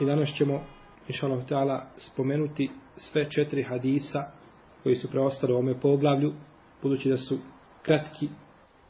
i 0.00 0.04
danas 0.04 0.28
ćemo 0.38 0.64
inšalav 1.08 1.46
ta'ala 1.48 1.80
spomenuti 1.98 2.70
sve 2.96 3.30
četiri 3.30 3.62
hadisa 3.62 4.20
koji 4.82 4.94
su 4.94 5.10
preostali 5.10 5.52
u 5.52 5.56
ovome 5.56 5.80
poglavlju 5.80 6.32
budući 6.82 7.08
da 7.08 7.16
su 7.16 7.38
kratki 7.82 8.28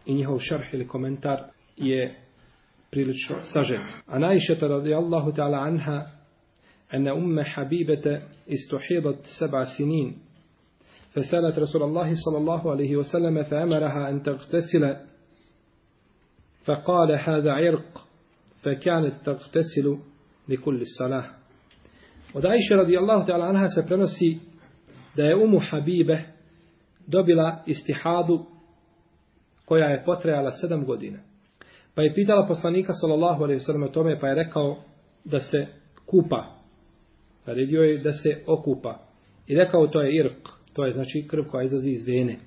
i 0.06 0.14
njihov 0.14 0.38
šarh 0.38 0.74
ili 0.74 0.88
komentar 0.88 1.42
je 1.76 2.20
prilično 2.90 3.36
sažet. 3.42 3.80
A 4.06 4.18
najšeta 4.18 4.66
radijallahu 4.66 5.30
ta'ala 5.32 5.66
anha 5.66 6.16
أن 6.94 7.08
أم 7.08 7.42
حبيبة 7.42 8.22
استحيضت 8.48 9.18
سبع 9.40 9.64
سنين 9.78 10.18
فسألت 11.12 11.58
رسول 11.58 11.82
الله 11.82 12.14
صلى 12.14 12.38
الله 12.38 12.70
عليه 12.70 12.96
وسلم 12.96 13.42
فأمرها 13.42 14.10
أن 14.10 14.22
تغتسل 14.22 14.96
فقال 16.64 17.12
هذا 17.12 17.52
عرق 17.52 18.06
فكانت 18.62 19.14
تغتسل 19.24 19.98
li 20.51 20.57
kulli 20.57 20.85
salah. 20.85 21.25
Od 22.33 22.45
Aisha 22.45 22.75
radijallahu 22.75 23.27
ta'ala 23.27 23.45
anha 23.45 23.67
se 23.67 23.83
prenosi 23.87 24.39
da 25.15 25.23
je 25.23 25.35
umu 25.35 25.59
Habibe 25.69 26.23
dobila 27.07 27.63
istihadu 27.65 28.45
koja 29.65 29.85
je 29.85 30.03
potrejala 30.05 30.51
sedam 30.51 30.85
godina. 30.85 31.19
Pa 31.95 32.01
je 32.01 32.13
pitala 32.13 32.47
poslanika 32.47 32.93
sallallahu 32.93 33.43
alaihi 33.43 33.59
sallam 33.59 33.83
o 33.83 33.87
tome 33.87 34.19
pa 34.19 34.27
je 34.27 34.35
rekao 34.35 34.77
da 35.25 35.39
se 35.39 35.65
kupa. 36.05 36.45
Naredio 37.45 37.81
je 37.81 37.97
da 37.97 38.11
se 38.11 38.43
okupa. 38.47 38.99
I 39.47 39.55
rekao 39.55 39.87
to 39.87 40.01
je 40.01 40.15
irk, 40.15 40.49
to 40.73 40.85
je 40.85 40.91
znači 40.91 41.27
krv 41.27 41.43
koja 41.51 41.63
izlazi 41.63 41.91
iz 41.91 42.07
vene. 42.07 42.37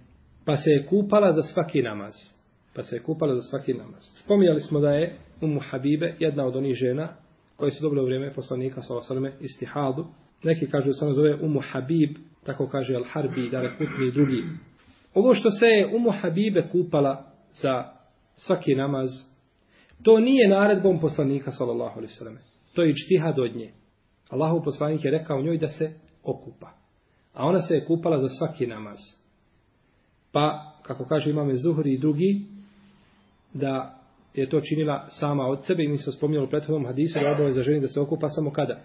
Pa 0.45 0.57
se 0.57 0.71
je 0.71 0.87
kupala 0.87 1.33
za 1.33 1.43
svaki 1.43 1.83
namaz. 1.83 2.12
Pa 2.75 2.83
se 2.83 2.97
je 2.97 3.03
kupala 3.03 3.34
za 3.34 3.43
svaki 3.43 3.75
namaz. 3.75 4.03
Spominjali 4.25 4.61
smo 4.61 4.81
da 4.81 4.91
je 4.91 5.17
Umu 5.41 5.61
Habibe 5.71 6.15
jedna 6.19 6.47
od 6.47 6.57
onih 6.57 6.75
žena 6.75 7.24
koje 7.56 7.70
su 7.70 7.82
dobile 7.82 8.03
u 8.03 8.04
vrijeme 8.04 8.34
poslanika 8.34 8.82
s.a.v. 8.82 9.32
istihadu. 9.41 10.06
Neki 10.42 10.70
kažu 10.70 10.87
da 10.87 10.92
se 10.92 11.04
ono 11.04 11.15
zove 11.15 11.34
Umu 11.34 11.60
Habib, 11.72 12.16
tako 12.44 12.69
kaže 12.69 12.94
Al-Harbi, 12.94 13.50
da 13.50 13.60
reputni 13.60 14.10
drugi. 14.10 14.42
Ovo 15.15 15.34
što 15.34 15.50
se 15.50 15.66
je 15.66 15.97
Umu 15.97 16.10
Habibe 16.10 16.69
kupala 16.72 17.32
za 17.53 17.84
svaki 18.34 18.75
namaz, 18.75 19.10
to 20.03 20.20
nije 20.20 20.48
naredbom 20.48 21.00
poslanika 21.00 21.50
sallallahu 21.50 21.98
alaihi 21.98 22.12
sallam. 22.12 22.38
To 22.75 22.82
je 22.82 22.91
ičtihad 22.91 23.38
od 23.38 23.56
nje. 23.56 23.72
Allahu 24.28 24.65
poslanik 24.65 25.04
je 25.04 25.10
rekao 25.10 25.42
njoj 25.42 25.59
da 25.59 25.69
se 25.69 25.92
okupa. 26.22 26.71
A 27.34 27.47
ona 27.47 27.60
se 27.60 27.75
je 27.75 27.84
kupala 27.84 28.21
za 28.21 28.28
svaki 28.28 28.66
namaz. 28.66 28.98
Pa, 30.32 30.75
kako 30.82 31.04
kaže 31.04 31.31
imame 31.31 31.56
Zuhri 31.56 31.92
i 31.92 31.98
drugi, 31.98 32.47
da 33.53 34.03
je 34.34 34.49
to 34.49 34.61
činila 34.61 35.06
sama 35.11 35.47
od 35.47 35.65
sebe 35.65 35.84
i 35.84 35.89
mi 35.89 35.99
smo 35.99 36.12
spominjali 36.12 36.47
u 36.47 36.50
prethodnom 36.50 36.87
hadisu 36.87 37.19
da 37.21 37.33
obaveza 37.33 37.62
ženi 37.62 37.81
da 37.81 37.89
se 37.89 38.00
okupa 38.00 38.28
samo 38.28 38.50
kada? 38.50 38.81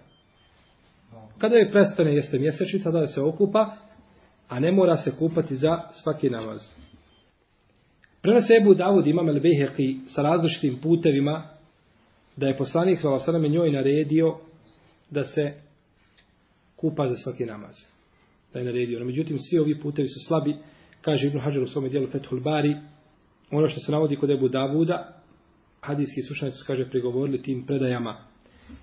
Kada 1.37 1.55
je 1.55 1.71
prestane 1.71 2.15
jeste 2.15 2.39
mjesečnica 2.39 2.91
da 2.91 3.07
se 3.07 3.21
okupa, 3.21 3.77
a 4.47 4.59
ne 4.59 4.71
mora 4.71 4.97
se 4.97 5.11
kupati 5.19 5.55
za 5.55 5.79
svaki 6.03 6.29
namaz. 6.29 6.61
Prenose 8.21 8.55
Ebu 8.61 8.73
Davud 8.73 9.07
imam 9.07 9.29
el 9.29 9.39
Beheki 9.39 9.99
sa 10.07 10.21
različitim 10.21 10.77
putevima 10.81 11.43
da 12.35 12.47
je 12.47 12.57
poslanik 12.57 12.99
s.a.v. 13.01 13.49
njoj 13.49 13.71
naredio 13.71 14.37
da 15.09 15.23
se 15.23 15.53
kupa 16.75 17.07
za 17.07 17.15
svaki 17.15 17.45
namaz. 17.45 17.75
Da 18.53 18.59
je 18.59 18.65
naredio. 18.65 18.99
No, 18.99 19.05
međutim, 19.05 19.39
svi 19.39 19.59
ovi 19.59 19.81
putevi 19.81 20.07
su 20.07 20.19
slabi. 20.27 20.55
Kaže 21.01 21.27
Ibn 21.27 21.39
Hajar 21.39 21.63
u 21.63 21.67
svome 21.67 21.89
dijelu 21.89 22.07
Fethul 22.07 22.39
Bari, 22.39 22.75
ono 23.51 23.67
što 23.67 23.79
se 23.79 23.91
navodi 23.91 24.15
kod 24.15 24.29
Ebu 24.29 24.47
Davuda, 24.47 25.18
hadijski 25.81 26.21
slušanici 26.21 26.57
su, 26.57 26.63
kaže, 26.67 26.89
prigovorili 26.89 27.41
tim 27.41 27.65
predajama 27.65 28.17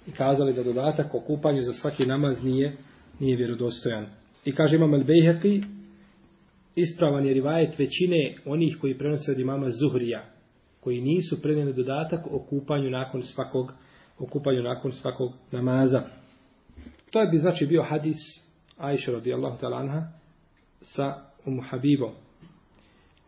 i 0.07 0.11
kazali 0.11 0.55
da 0.55 0.62
dodatak 0.62 1.15
o 1.15 1.21
kupanju 1.21 1.62
za 1.62 1.73
svaki 1.73 2.07
namaz 2.07 2.45
nije, 2.45 2.77
nije 3.21 3.37
vjerodostojan. 3.37 4.07
I 4.45 4.53
kaže 4.55 4.77
imam 4.77 4.95
El-Bejheqi, 4.95 5.65
ispravan 6.75 7.27
je 7.27 7.34
rivajet 7.34 7.79
većine 7.79 8.37
onih 8.45 8.79
koji 8.81 8.99
prenose 8.99 9.33
od 9.33 9.39
imama 9.39 9.71
Zuhrija, 9.71 10.25
koji 10.81 11.01
nisu 11.01 11.43
prenijeli 11.43 11.73
dodatak 11.73 12.27
o 12.31 12.47
kupanju 12.51 12.91
nakon 12.91 13.23
svakog 13.23 13.73
o 14.19 14.27
kupanju 14.27 14.63
nakon 14.63 14.93
svakog 14.93 15.33
namaza. 15.53 16.03
To 17.11 17.21
je 17.21 17.28
bi 17.28 17.39
znači 17.39 17.67
bio 17.67 17.83
hadis 17.83 18.17
Aisha 18.77 19.13
radijallahu 19.13 19.59
ta'ala 19.59 19.81
anha 19.81 20.09
sa 20.81 21.15
Umu 21.47 21.63
Habibom. 21.71 22.13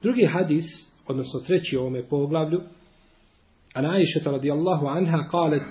Drugi 0.03 0.27
hadis, 0.33 0.65
odnosno 1.09 1.41
treći 1.41 1.77
u 1.77 1.81
ovome 1.81 2.03
poglavlju, 2.09 2.61
عن 3.79 3.85
عائشة 3.87 4.31
رضي 4.31 4.53
الله 4.53 4.91
عنها 4.91 5.23
قالت 5.33 5.63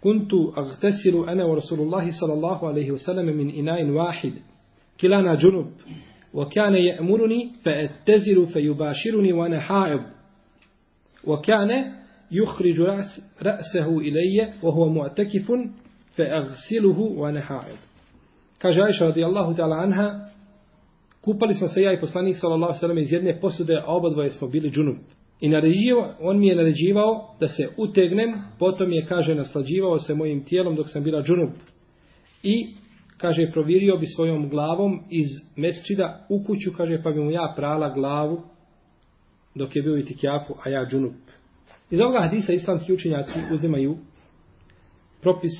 كنت 0.00 0.34
أغتسل 0.34 1.28
أنا 1.28 1.44
ورسول 1.44 1.78
الله 1.78 2.10
صلى 2.20 2.34
الله 2.34 2.68
عليه 2.68 2.90
وسلم 2.90 3.36
من 3.36 3.50
إناء 3.50 3.90
واحد 3.90 4.32
كلانا 5.00 5.34
جنب 5.34 5.70
وكان 6.34 6.74
يأمرني 6.74 7.50
فأتزل 7.64 8.46
فيباشرني 8.52 9.32
وأنا 9.32 9.60
حائض 9.60 10.00
وكان 11.26 11.70
يخرج 12.30 12.80
رأس 12.80 13.20
رأسه 13.42 13.98
إلي 13.98 14.52
وهو 14.62 14.88
معتكف 14.88 15.52
فأغسله 16.16 16.98
وأنا 17.00 17.40
حائض 17.40 17.78
Kaže 18.58 18.82
Aisha 18.82 19.04
radijallahu 19.04 19.54
ta'ala 19.56 19.76
anha, 19.76 20.28
kupali 21.20 21.54
smo 21.54 21.68
se 21.68 21.82
ja 21.82 21.92
i 21.92 22.00
poslanik 22.00 22.36
sallallahu 22.36 22.78
sallam 22.78 22.98
iz 22.98 23.12
jedne 23.12 23.40
posude, 23.40 23.76
a 23.76 23.86
oba 23.86 24.10
dvoje 24.10 24.30
smo 24.30 24.48
bili 24.48 24.70
džunub. 24.70 24.96
I 25.42 25.92
on 26.20 26.38
mi 26.38 26.46
je 26.46 26.56
naređivao 26.56 27.36
da 27.40 27.48
se 27.48 27.68
utegnem, 27.76 28.34
potom 28.58 28.92
je, 28.92 29.06
kaže, 29.06 29.34
naslađivao 29.34 29.98
se 29.98 30.14
mojim 30.14 30.44
tijelom 30.44 30.76
dok 30.76 30.90
sam 30.90 31.04
bila 31.04 31.22
džunup. 31.22 31.50
I, 32.42 32.74
kaže, 33.16 33.50
provirio 33.52 33.96
bi 33.96 34.06
svojom 34.06 34.48
glavom 34.48 35.00
iz 35.10 35.26
mesčida 35.56 36.26
u 36.28 36.44
kuću, 36.44 36.70
kaže, 36.76 37.02
pa 37.02 37.10
bi 37.10 37.20
mu 37.20 37.30
ja 37.30 37.52
prala 37.56 37.94
glavu 37.94 38.42
dok 39.54 39.76
je 39.76 39.82
bio 39.82 39.98
i 39.98 40.04
tikjafu, 40.04 40.54
a 40.64 40.68
ja 40.68 40.86
džunup. 40.90 41.14
Iz 41.90 42.00
ovoga 42.00 42.20
hadisa 42.20 42.52
islamski 42.52 42.92
učenjaci 42.92 43.38
uzimaju 43.52 43.96
propis 45.20 45.52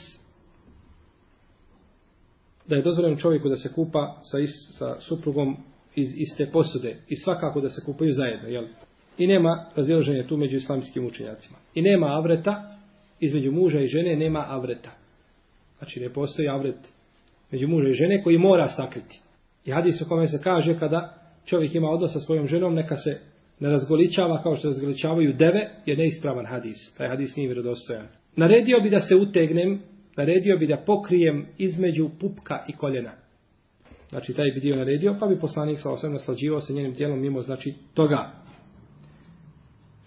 da 2.68 2.76
je 2.76 2.82
dozvoljeno 2.82 3.16
čovjeku 3.16 3.48
da 3.48 3.56
se 3.56 3.72
kupa 3.74 4.20
sa, 4.22 4.38
is, 4.38 4.50
sa 4.78 5.00
suprugom 5.00 5.56
iz 5.94 6.08
iste 6.16 6.50
posude 6.52 6.96
i 7.08 7.16
svakako 7.16 7.60
da 7.60 7.68
se 7.68 7.82
kupaju 7.86 8.12
zajedno, 8.12 8.48
jel? 8.48 8.64
I 9.18 9.26
nema 9.26 9.66
razilaženja 9.76 10.26
tu 10.26 10.36
među 10.36 10.56
islamskim 10.56 11.06
učenjacima. 11.06 11.58
I 11.74 11.82
nema 11.82 12.06
avreta, 12.06 12.78
između 13.20 13.52
muža 13.52 13.80
i 13.80 13.86
žene 13.86 14.16
nema 14.16 14.46
avreta. 14.48 14.90
Znači 15.78 16.00
ne 16.00 16.12
postoji 16.12 16.48
avret 16.48 16.92
među 17.50 17.68
muža 17.68 17.88
i 17.88 17.92
žene 17.92 18.22
koji 18.22 18.38
mora 18.38 18.68
sakriti. 18.68 19.20
I 19.64 19.70
hadis 19.70 20.00
u 20.00 20.08
kome 20.08 20.28
se 20.28 20.40
kaže 20.42 20.78
kada 20.78 21.14
čovjek 21.44 21.74
ima 21.74 21.90
odnos 21.90 22.12
sa 22.12 22.20
svojom 22.20 22.46
ženom, 22.46 22.74
neka 22.74 22.96
se 22.96 23.20
ne 23.60 23.68
razgoličava 23.68 24.42
kao 24.42 24.56
što 24.56 24.68
razgoličavaju 24.68 25.32
deve, 25.32 25.70
je 25.86 25.96
neispravan 25.96 26.46
hadis. 26.46 26.94
Taj 26.98 27.08
hadis 27.08 27.36
nije 27.36 27.46
vjerodostojan. 27.46 28.06
Naredio 28.36 28.80
bi 28.80 28.90
da 28.90 29.00
se 29.00 29.16
utegnem, 29.16 29.80
naredio 30.16 30.58
bi 30.58 30.66
da 30.66 30.76
pokrijem 30.86 31.46
između 31.58 32.10
pupka 32.20 32.64
i 32.68 32.72
koljena. 32.72 33.12
Znači, 34.08 34.34
taj 34.34 34.50
bi 34.50 34.60
dio 34.60 34.76
naredio, 34.76 35.16
pa 35.20 35.26
bi 35.26 35.40
poslanik 35.40 35.78
sa 35.80 35.90
osam 35.90 36.12
naslađivao 36.12 36.60
se 36.60 36.72
njenim 36.72 36.94
tijelom 36.94 37.20
mimo, 37.20 37.42
znači, 37.42 37.74
toga. 37.94 38.30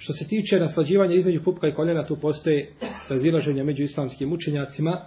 Što 0.05 0.13
se 0.13 0.27
tiče 0.27 0.59
naslađivanja 0.59 1.15
između 1.15 1.43
pupka 1.43 1.67
i 1.67 1.73
koljena, 1.73 2.07
tu 2.07 2.15
postoje 2.15 2.71
razilaženja 3.09 3.63
među 3.63 3.83
islamskim 3.83 4.33
učenjacima. 4.33 5.01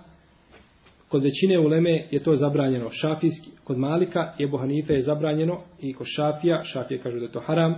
Kod 1.09 1.23
većine 1.23 1.59
uleme 1.59 2.09
je 2.11 2.23
to 2.23 2.35
zabranjeno 2.35 2.91
šafijski, 2.91 3.51
kod 3.65 3.79
Malika 3.79 4.33
je 4.39 4.51
Hanife 4.59 4.95
je 4.95 5.03
zabranjeno 5.03 5.61
i 5.81 5.95
kod 5.95 6.07
Šafija, 6.17 6.63
Šafije 6.63 7.01
kaže 7.03 7.19
da 7.19 7.25
je 7.25 7.33
to 7.33 7.41
haram, 7.41 7.75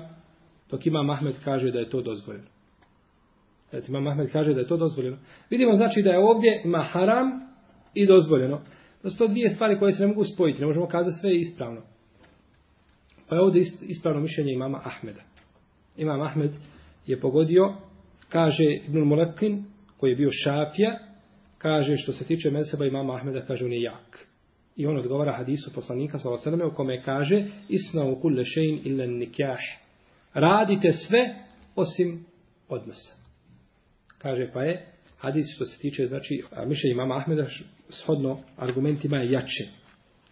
dok 0.71 0.87
ima 0.87 1.03
Mahmed 1.03 1.35
kaže 1.45 1.71
da 1.71 1.79
je 1.79 1.91
to 1.91 2.03
dozvoljeno. 2.03 2.47
Znači, 3.71 3.87
ima 3.89 4.01
Mahmed 4.01 4.33
kaže 4.33 4.55
da 4.55 4.61
je 4.61 4.69
to 4.69 4.77
dozvoljeno. 4.77 5.17
Vidimo 5.51 5.73
znači 5.73 6.03
da 6.03 6.11
je 6.11 6.19
ovdje 6.19 6.63
ima 6.65 6.83
haram 6.83 7.27
i 7.95 8.07
dozvoljeno. 8.07 8.61
To 9.03 9.11
su 9.11 9.19
to 9.19 9.27
dvije 9.27 9.49
stvari 9.49 9.79
koje 9.79 9.93
se 9.93 10.03
ne 10.03 10.09
mogu 10.09 10.25
spojiti, 10.25 10.61
ne 10.61 10.67
možemo 10.67 10.87
kazati 10.87 11.17
sve 11.21 11.37
ispravno. 11.37 11.81
Pa 13.29 13.35
je 13.35 13.43
ovdje 13.43 13.63
ispravno 13.89 14.21
mišljenje 14.21 14.53
imama 14.53 14.81
Ahmeda. 14.85 15.21
Imam 15.97 16.23
Ahmed 16.23 16.51
je 17.07 17.21
pogodio, 17.21 17.75
kaže 18.29 18.65
Ibn 18.89 18.99
Mulekin, 18.99 19.65
koji 19.97 20.11
je 20.11 20.17
bio 20.17 20.31
šafija, 20.31 20.99
kaže 21.59 21.97
što 21.97 22.13
se 22.13 22.25
tiče 22.25 22.51
meseba 22.51 22.87
imama 22.87 23.15
Ahmeda, 23.15 23.47
kaže 23.47 23.65
on 23.65 23.73
je 23.73 23.83
jak. 23.83 24.27
I 24.77 24.87
on 24.87 24.97
odgovara 24.97 25.37
hadisu 25.37 25.73
poslanika 25.75 26.19
s.a.v. 26.19 26.67
u 26.67 26.75
kome 26.75 27.03
kaže 27.03 27.45
Isna 27.69 28.05
u 28.05 28.21
kulle 28.21 28.45
šein 28.45 28.81
illa 28.85 29.07
nikah. 29.07 29.59
Radite 30.35 30.93
sve 30.93 31.35
osim 31.77 32.25
odnosa. 32.69 33.15
Kaže 34.19 34.51
pa 34.53 34.63
je 34.63 34.87
hadis 35.19 35.47
što 35.55 35.65
se 35.65 35.79
tiče 35.79 36.07
znači 36.07 36.43
mišljenja 36.67 36.93
imama 36.93 37.17
Ahmeda 37.17 37.47
shodno 37.89 38.39
argumentima 38.57 39.17
je 39.17 39.33
jače. 39.33 39.65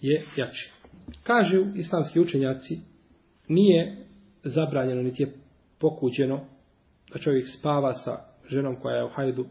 Je 0.01 0.23
jače. 0.37 0.71
Kažu 1.23 1.67
islamski 1.77 2.21
učenjaci 2.21 2.75
nije 3.49 3.97
zabranjeno 4.45 5.03
niti 5.03 5.23
je 5.23 5.33
pokuđeno 5.79 6.45
da 7.13 7.19
čovjek 7.19 7.49
spava 7.59 7.95
sa 7.95 8.19
ženom 8.49 8.77
koja 8.77 8.97
je 8.97 9.05
u 9.05 9.09
hajdu 9.09 9.47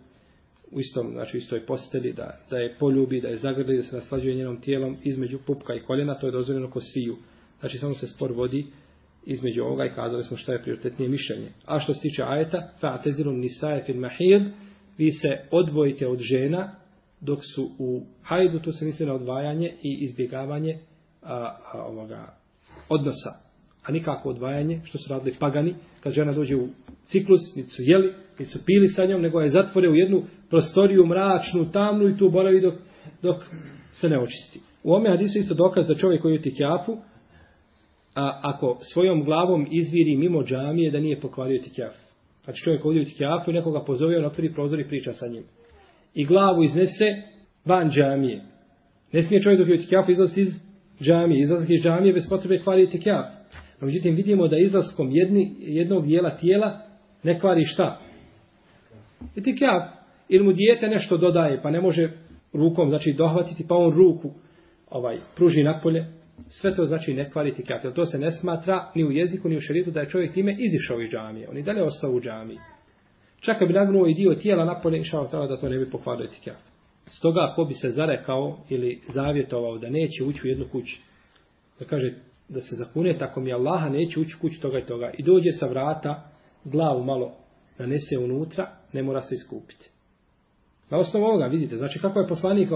u 0.71 0.79
istom, 0.79 1.11
znači 1.11 1.37
istoj 1.37 1.65
posteli, 1.65 2.13
da, 2.13 2.39
da 2.49 2.57
je 2.57 2.75
poljubi, 2.79 3.21
da 3.21 3.27
je 3.27 3.37
zagrli, 3.37 3.77
da 3.77 3.83
se 3.83 3.95
naslađuje 3.95 4.35
njenom 4.35 4.61
tijelom 4.61 4.97
između 5.03 5.39
pupka 5.45 5.75
i 5.75 5.83
koljena, 5.83 6.19
to 6.19 6.25
je 6.25 6.31
dozvoljeno 6.31 6.69
ko 6.71 6.79
sviju. 6.81 7.15
Znači 7.59 7.77
samo 7.77 7.93
se 7.93 8.07
spor 8.07 8.31
vodi 8.31 8.65
između 9.25 9.63
ovoga 9.63 9.85
i 9.85 9.95
kazali 9.95 10.23
smo 10.23 10.37
šta 10.37 10.53
je 10.53 10.61
prioritetnije 10.61 11.09
mišljenje. 11.09 11.49
A 11.65 11.79
što 11.79 11.93
se 11.93 12.01
tiče 12.01 12.23
ajeta, 12.23 12.69
fa 12.79 13.01
tezilun 13.01 13.39
nisaje 13.39 13.83
fil 13.83 13.99
mahir, 13.99 14.51
vi 14.97 15.11
se 15.11 15.37
odvojite 15.51 16.07
od 16.07 16.19
žena 16.19 16.75
dok 17.21 17.39
su 17.55 17.71
u 17.79 18.05
hajdu, 18.23 18.59
to 18.59 18.71
se 18.71 18.85
misli 18.85 19.05
na 19.05 19.13
odvajanje 19.13 19.73
i 19.81 19.97
izbjegavanje 20.01 20.79
a, 21.21 21.57
a, 21.73 21.83
ovoga 21.85 22.37
odnosa. 22.89 23.46
A 23.87 23.91
nikako 23.91 24.29
odvajanje, 24.29 24.81
što 24.83 24.97
su 24.97 25.13
radili 25.13 25.35
pagani, 25.39 25.75
kad 25.99 26.13
žena 26.13 26.33
dođe 26.33 26.55
u 26.55 26.67
ciklus, 27.05 27.55
niti 27.55 27.69
su 27.69 27.81
jeli, 27.81 28.13
niti 28.39 28.51
su 28.51 28.59
pili 28.65 28.87
sa 28.87 29.05
njom, 29.05 29.21
nego 29.21 29.41
je 29.41 29.49
zatvore 29.49 29.89
u 29.89 29.95
jednu 29.95 30.23
prostoriju 30.49 31.05
mračnu, 31.05 31.71
tamnu 31.73 32.09
i 32.09 32.17
tu 32.17 32.29
boravi 32.29 32.61
dok, 32.61 32.73
dok 33.21 33.43
se 33.91 34.09
ne 34.09 34.19
očisti. 34.19 34.59
U 34.83 34.93
ome 34.93 35.09
hadisu 35.09 35.39
isto 35.39 35.53
dokaz 35.55 35.87
da 35.87 35.95
čovjek 35.95 36.21
koji 36.21 36.39
uti 36.39 36.55
kjapu, 36.55 36.97
a 38.15 38.39
ako 38.43 38.77
svojom 38.93 39.23
glavom 39.23 39.67
izviri 39.71 40.17
mimo 40.17 40.43
džamije 40.43 40.91
da 40.91 40.99
nije 40.99 41.21
pokvario 41.21 41.61
tikjaf. 41.61 41.93
Znači 42.43 42.63
čovjek 42.63 42.85
ovdje 42.85 43.01
uti 43.01 43.15
kjapu 43.15 43.51
i 43.51 43.53
nekoga 43.53 43.83
pozove, 43.85 44.17
on 44.17 44.25
otvori 44.25 44.53
prozor 44.53 44.79
i 44.79 44.87
priča 44.87 45.13
sa 45.13 45.27
njim. 45.27 45.43
I 46.13 46.25
glavu 46.25 46.63
iznese 46.63 47.05
van 47.65 47.89
džamije. 47.89 48.43
Ne 49.11 49.23
smije 49.23 49.41
čovjek 49.41 49.59
dok 49.59 49.69
je 49.69 49.75
uti 49.75 49.87
kjapu 49.87 50.11
izlaziti 50.11 50.41
iz 50.41 50.49
džamije. 51.01 51.41
Izlaziti 51.41 51.75
iz 51.75 51.83
džamije 51.83 52.13
bez 52.13 52.23
potrebe 52.29 52.63
kvari 52.63 52.89
tikjaf. 52.89 53.36
No, 53.81 53.87
međutim, 53.87 54.15
vidimo 54.15 54.47
da 54.47 54.57
izlaskom 54.57 55.11
jedni, 55.11 55.55
jednog 55.59 56.05
dijela 56.05 56.37
tijela 56.37 56.81
ne 57.23 57.39
kvari 57.39 57.63
šta? 57.63 57.99
I. 59.35 59.97
Ili 60.29 60.43
mu 60.43 60.53
dijete 60.53 60.87
nešto 60.87 61.17
dodaje, 61.17 61.61
pa 61.61 61.71
ne 61.71 61.81
može 61.81 62.09
rukom, 62.53 62.89
znači, 62.89 63.13
dohvatiti, 63.13 63.65
pa 63.67 63.75
on 63.75 63.93
ruku 63.93 64.31
ovaj 64.89 65.17
pruži 65.35 65.63
napolje, 65.63 66.05
sve 66.49 66.75
to 66.75 66.85
znači 66.85 67.13
ne 67.13 67.31
kvaliti 67.31 67.63
kafir. 67.63 67.93
To 67.93 68.05
se 68.05 68.17
ne 68.17 68.31
smatra 68.31 68.91
ni 68.95 69.03
u 69.03 69.11
jeziku, 69.11 69.49
ni 69.49 69.55
u 69.55 69.59
šeritu 69.59 69.91
da 69.91 69.99
je 69.99 70.09
čovjek 70.09 70.33
time 70.33 70.55
izišao 70.59 71.01
iz 71.01 71.09
džamije. 71.09 71.49
On 71.49 71.57
i 71.57 71.63
dalje 71.63 71.83
ostao 71.83 72.11
u 72.11 72.21
džamiji. 72.21 72.57
Čak 73.39 73.67
bi 73.67 73.73
nagnuo 73.73 74.07
i 74.07 74.13
dio 74.13 74.35
tijela 74.35 74.65
napolje, 74.65 74.99
išao 74.99 75.27
da 75.47 75.59
to 75.59 75.69
ne 75.69 75.77
bi 75.77 75.89
pokvario 75.89 76.27
kafir. 76.27 76.55
Stoga, 77.05 77.53
ko 77.55 77.63
bi 77.63 77.73
se 77.73 77.89
zarekao 77.89 78.57
ili 78.69 79.01
zavjetovao 79.07 79.77
da 79.77 79.89
neće 79.89 80.23
ući 80.23 80.41
u 80.43 80.47
jednu 80.47 80.65
kuću, 80.71 80.95
da 81.79 81.85
kaže 81.85 82.13
da 82.49 82.61
se 82.61 82.75
zakune, 82.75 83.17
tako 83.17 83.41
mi 83.41 83.53
Allaha 83.53 83.89
neće 83.89 84.19
ući 84.19 84.37
kući 84.41 84.61
toga 84.61 84.79
i 84.79 84.85
toga, 84.85 85.11
i 85.17 85.23
dođe 85.23 85.51
sa 85.51 85.67
vrata, 85.67 86.29
glavu 86.63 87.03
malo 87.03 87.33
nanese 87.79 88.17
unutra, 88.17 88.69
ne 88.93 89.03
mora 89.03 89.21
se 89.21 89.35
iskupiti. 89.35 89.89
Na 90.89 90.97
osnovu 90.97 91.25
ovoga, 91.25 91.45
vidite, 91.45 91.77
znači 91.77 91.99
kako 91.99 92.19
je 92.19 92.27
poslanik, 92.27 92.69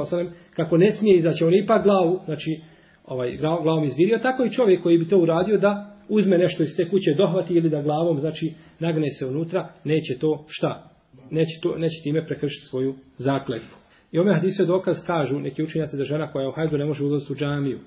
kako 0.56 0.77
ne 0.77 0.91
smije 0.91 1.18
izaći, 1.18 1.44
on 1.44 1.53
ipak 1.53 1.83
glavu, 1.83 2.19
znači 2.25 2.62
ovaj, 3.06 3.38
glavom 3.38 3.83
izvirio, 3.83 4.19
tako 4.23 4.44
i 4.44 4.51
čovjek 4.51 4.83
koji 4.83 4.97
bi 4.97 5.09
to 5.09 5.18
uradio 5.18 5.57
da 5.57 5.97
uzme 6.09 6.38
nešto 6.38 6.63
iz 6.63 6.69
te 6.77 6.89
kuće, 6.89 7.13
dohvati 7.17 7.53
ili 7.53 7.69
da 7.69 7.81
glavom, 7.81 8.19
znači, 8.19 8.53
nagne 8.79 9.09
se 9.09 9.25
unutra, 9.25 9.69
neće 9.83 10.17
to 10.19 10.45
šta? 10.47 10.89
Neće, 11.29 11.62
to, 11.62 11.77
neće 11.77 12.03
time 12.03 12.25
prekršiti 12.25 12.65
svoju 12.69 12.95
zakletvu. 13.17 13.77
I 14.12 14.19
ome 14.19 14.33
hadise 14.33 14.65
dokaz 14.65 14.97
kažu, 15.07 15.39
neki 15.39 15.63
učenjaci 15.63 15.97
da 15.97 16.03
žena 16.03 16.31
koja 16.31 16.44
je 16.44 16.50
u 16.50 16.51
hajdu 16.51 16.77
ne 16.77 16.85
može 16.85 17.03
ulaziti 17.03 17.33
u 17.33 17.35
džamiju. 17.35 17.79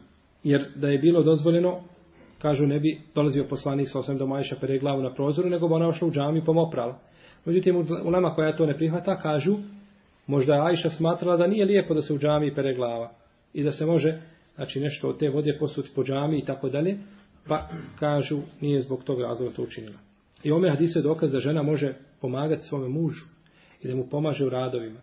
Jer 0.44 0.66
da 0.74 0.88
je 0.88 0.98
bilo 0.98 1.22
dozvoljeno, 1.22 1.80
kažu 2.38 2.66
ne 2.66 2.80
bi 2.80 3.00
dolazio 3.14 3.44
poslanik 3.50 3.88
sa 3.88 3.98
osam 3.98 4.18
do 4.18 4.26
Majša 4.26 4.56
pere 4.60 4.78
glavu 4.78 5.02
na 5.02 5.14
prozoru, 5.14 5.48
nego 5.50 5.68
bi 5.68 5.74
ona 5.74 5.88
ošla 5.88 6.08
u 6.08 6.10
džamiju 6.10 6.44
pomoprala. 6.44 6.98
Međutim, 7.44 7.76
u 8.04 8.10
nama 8.10 8.34
koja 8.34 8.56
to 8.56 8.66
ne 8.66 8.76
prihvata, 8.76 9.20
kažu, 9.20 9.56
možda 10.26 10.54
je 10.54 10.60
Ajša 10.60 10.90
smatrala 10.90 11.36
da 11.36 11.46
nije 11.46 11.64
lijepo 11.64 11.94
da 11.94 12.02
se 12.02 12.14
u 12.14 12.18
džamiji 12.18 12.54
pere 12.54 12.74
glava 12.74 13.10
i 13.54 13.62
da 13.62 13.72
se 13.72 13.86
može 13.86 14.18
znači 14.54 14.80
nešto 14.80 15.08
od 15.08 15.18
te 15.18 15.28
vode 15.28 15.56
posuti 15.60 15.90
po 15.94 16.04
džami 16.04 16.38
i 16.38 16.44
tako 16.44 16.68
dalje, 16.68 16.98
pa 17.48 17.68
kažu 17.98 18.40
nije 18.60 18.80
zbog 18.80 19.04
tog 19.04 19.20
razloga 19.20 19.54
to 19.56 19.62
učinila. 19.62 19.98
I 20.42 20.52
ome 20.52 20.70
hadise 20.70 20.98
je 20.98 21.02
dokaz 21.02 21.32
da 21.32 21.40
žena 21.40 21.62
može 21.62 21.94
pomagati 22.20 22.62
svome 22.62 22.88
mužu 22.88 23.24
i 23.82 23.88
da 23.88 23.94
mu 23.94 24.06
pomaže 24.10 24.46
u 24.46 24.48
radovima. 24.48 25.00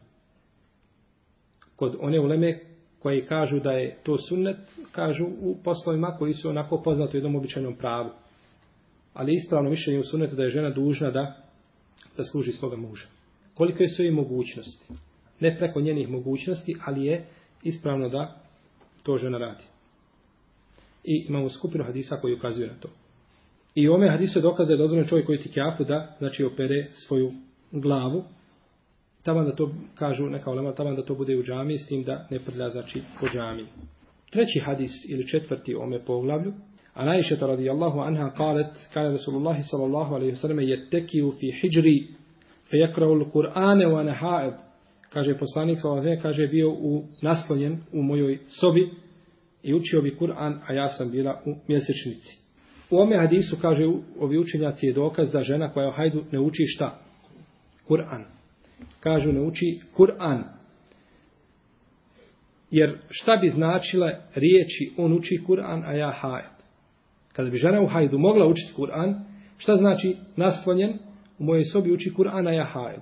Kod 1.75 1.95
one 1.99 2.19
uleme 2.19 2.59
koji 3.01 3.25
kažu 3.25 3.59
da 3.59 3.71
je 3.71 3.97
to 4.03 4.17
sunnet, 4.17 4.57
kažu 4.91 5.25
u 5.25 5.57
poslovima 5.63 6.15
koji 6.19 6.33
su 6.33 6.49
onako 6.49 6.81
poznati 6.81 7.17
u 7.17 7.19
jednom 7.19 7.35
običajnom 7.35 7.75
pravu. 7.75 8.09
Ali 9.13 9.33
ispravno 9.33 9.69
mišljenje 9.69 9.99
u 9.99 10.03
sunnetu 10.03 10.35
da 10.35 10.43
je 10.43 10.49
žena 10.49 10.69
dužna 10.69 11.11
da, 11.11 11.35
da 12.17 12.23
služi 12.23 12.51
svoga 12.51 12.75
muža. 12.75 13.07
Koliko 13.53 13.87
su 13.95 14.03
i 14.03 14.11
mogućnosti? 14.11 14.93
Ne 15.39 15.57
preko 15.57 15.81
njenih 15.81 16.09
mogućnosti, 16.09 16.75
ali 16.85 17.05
je 17.05 17.25
ispravno 17.63 18.09
da 18.09 18.41
to 19.03 19.17
žena 19.17 19.37
radi. 19.37 19.63
I 21.03 21.25
imamo 21.29 21.49
skupinu 21.49 21.83
hadisa 21.83 22.17
koji 22.21 22.33
ukazuje 22.33 22.67
na 22.67 22.79
to. 22.79 22.89
I 23.75 23.89
ome 23.89 24.09
hadise 24.09 24.41
dokaze 24.41 24.73
je 24.73 24.77
dozvoljeno 24.77 25.07
čovjek 25.07 25.25
koji 25.25 25.39
ti 25.39 25.51
kjafu 25.51 25.83
da, 25.83 26.15
znači, 26.17 26.43
opere 26.43 26.87
svoju 26.93 27.31
glavu. 27.71 28.23
Taman 29.23 29.45
da 29.45 29.55
to 29.55 29.71
kažu 29.95 30.29
neka 30.29 30.51
olema, 30.51 30.73
taman 30.73 30.95
da 30.95 31.05
to 31.05 31.15
bude 31.15 31.37
u 31.37 31.43
džami, 31.43 31.77
s 31.77 31.87
tim 31.87 32.03
da 32.03 32.27
ne 32.31 32.39
prlja, 32.39 32.69
znači, 32.69 33.01
po 33.19 33.27
džami. 33.27 33.65
Treći 34.31 34.59
hadis 34.59 34.91
ili 35.09 35.27
četvrti 35.27 35.75
ome 35.75 36.05
poglavlju. 36.05 36.53
A 36.93 37.05
najšeta 37.05 37.47
radijallahu 37.47 37.99
anha 37.99 38.29
kalet, 38.37 38.67
kada 38.93 39.11
Rasulullah 39.11 39.57
sallallahu 39.71 40.15
alaihi 40.15 40.35
sallam 40.35 40.59
je 40.59 40.89
tekiju 40.89 41.33
fi 41.39 41.51
hijri 41.61 42.07
fe 42.71 42.77
jakrao 42.77 43.13
l-Qur'ane 43.13 43.85
wa 43.87 44.03
nahaed 44.03 44.53
kaže 45.13 45.37
poslanik 45.37 45.79
sallallahu 45.79 46.21
kaže 46.21 46.47
bio 46.47 46.69
u 46.69 47.03
naslonjen 47.21 47.77
u 47.93 48.01
mojoj 48.01 48.39
sobi 48.47 48.89
i 49.63 49.73
učio 49.73 50.01
bi 50.01 50.15
Kur'an, 50.15 50.59
a 50.67 50.73
ja 50.73 50.89
sam 50.89 51.11
bila 51.11 51.41
u 51.45 51.55
mjesečnici. 51.67 52.37
U 52.89 52.97
ome 52.97 53.17
hadisu 53.17 53.57
kaže 53.61 53.83
ovi 54.19 54.37
učenjaci 54.37 54.85
je 54.85 54.93
dokaz 54.93 55.31
da 55.31 55.43
žena 55.43 55.73
koja 55.73 55.85
je 55.85 55.93
hajdu 55.95 56.23
ne 56.31 56.39
uči 56.39 56.65
šta? 56.67 56.99
Kur'an. 57.87 58.40
Kažu 58.99 59.31
ne 59.31 59.41
uči 59.41 59.79
Kur'an. 59.97 60.43
Jer 62.71 62.99
šta 63.09 63.37
bi 63.37 63.49
značile 63.49 64.21
riječi 64.35 64.91
on 64.97 65.13
uči 65.13 65.39
Kur'an, 65.47 65.83
a 65.85 65.93
ja 65.93 66.11
hajd. 66.21 66.51
Kada 67.33 67.49
bi 67.49 67.57
žena 67.57 67.81
u 67.81 67.87
hajdu 67.87 68.17
mogla 68.17 68.47
učiti 68.47 68.73
Kur'an, 68.77 69.19
šta 69.57 69.75
znači 69.75 70.15
naslonjen 70.35 70.93
u 71.39 71.43
mojoj 71.43 71.63
sobi 71.63 71.91
uči 71.91 72.13
Kur'an, 72.17 72.47
a 72.47 72.51
ja 72.51 72.65
hajd. 72.65 73.01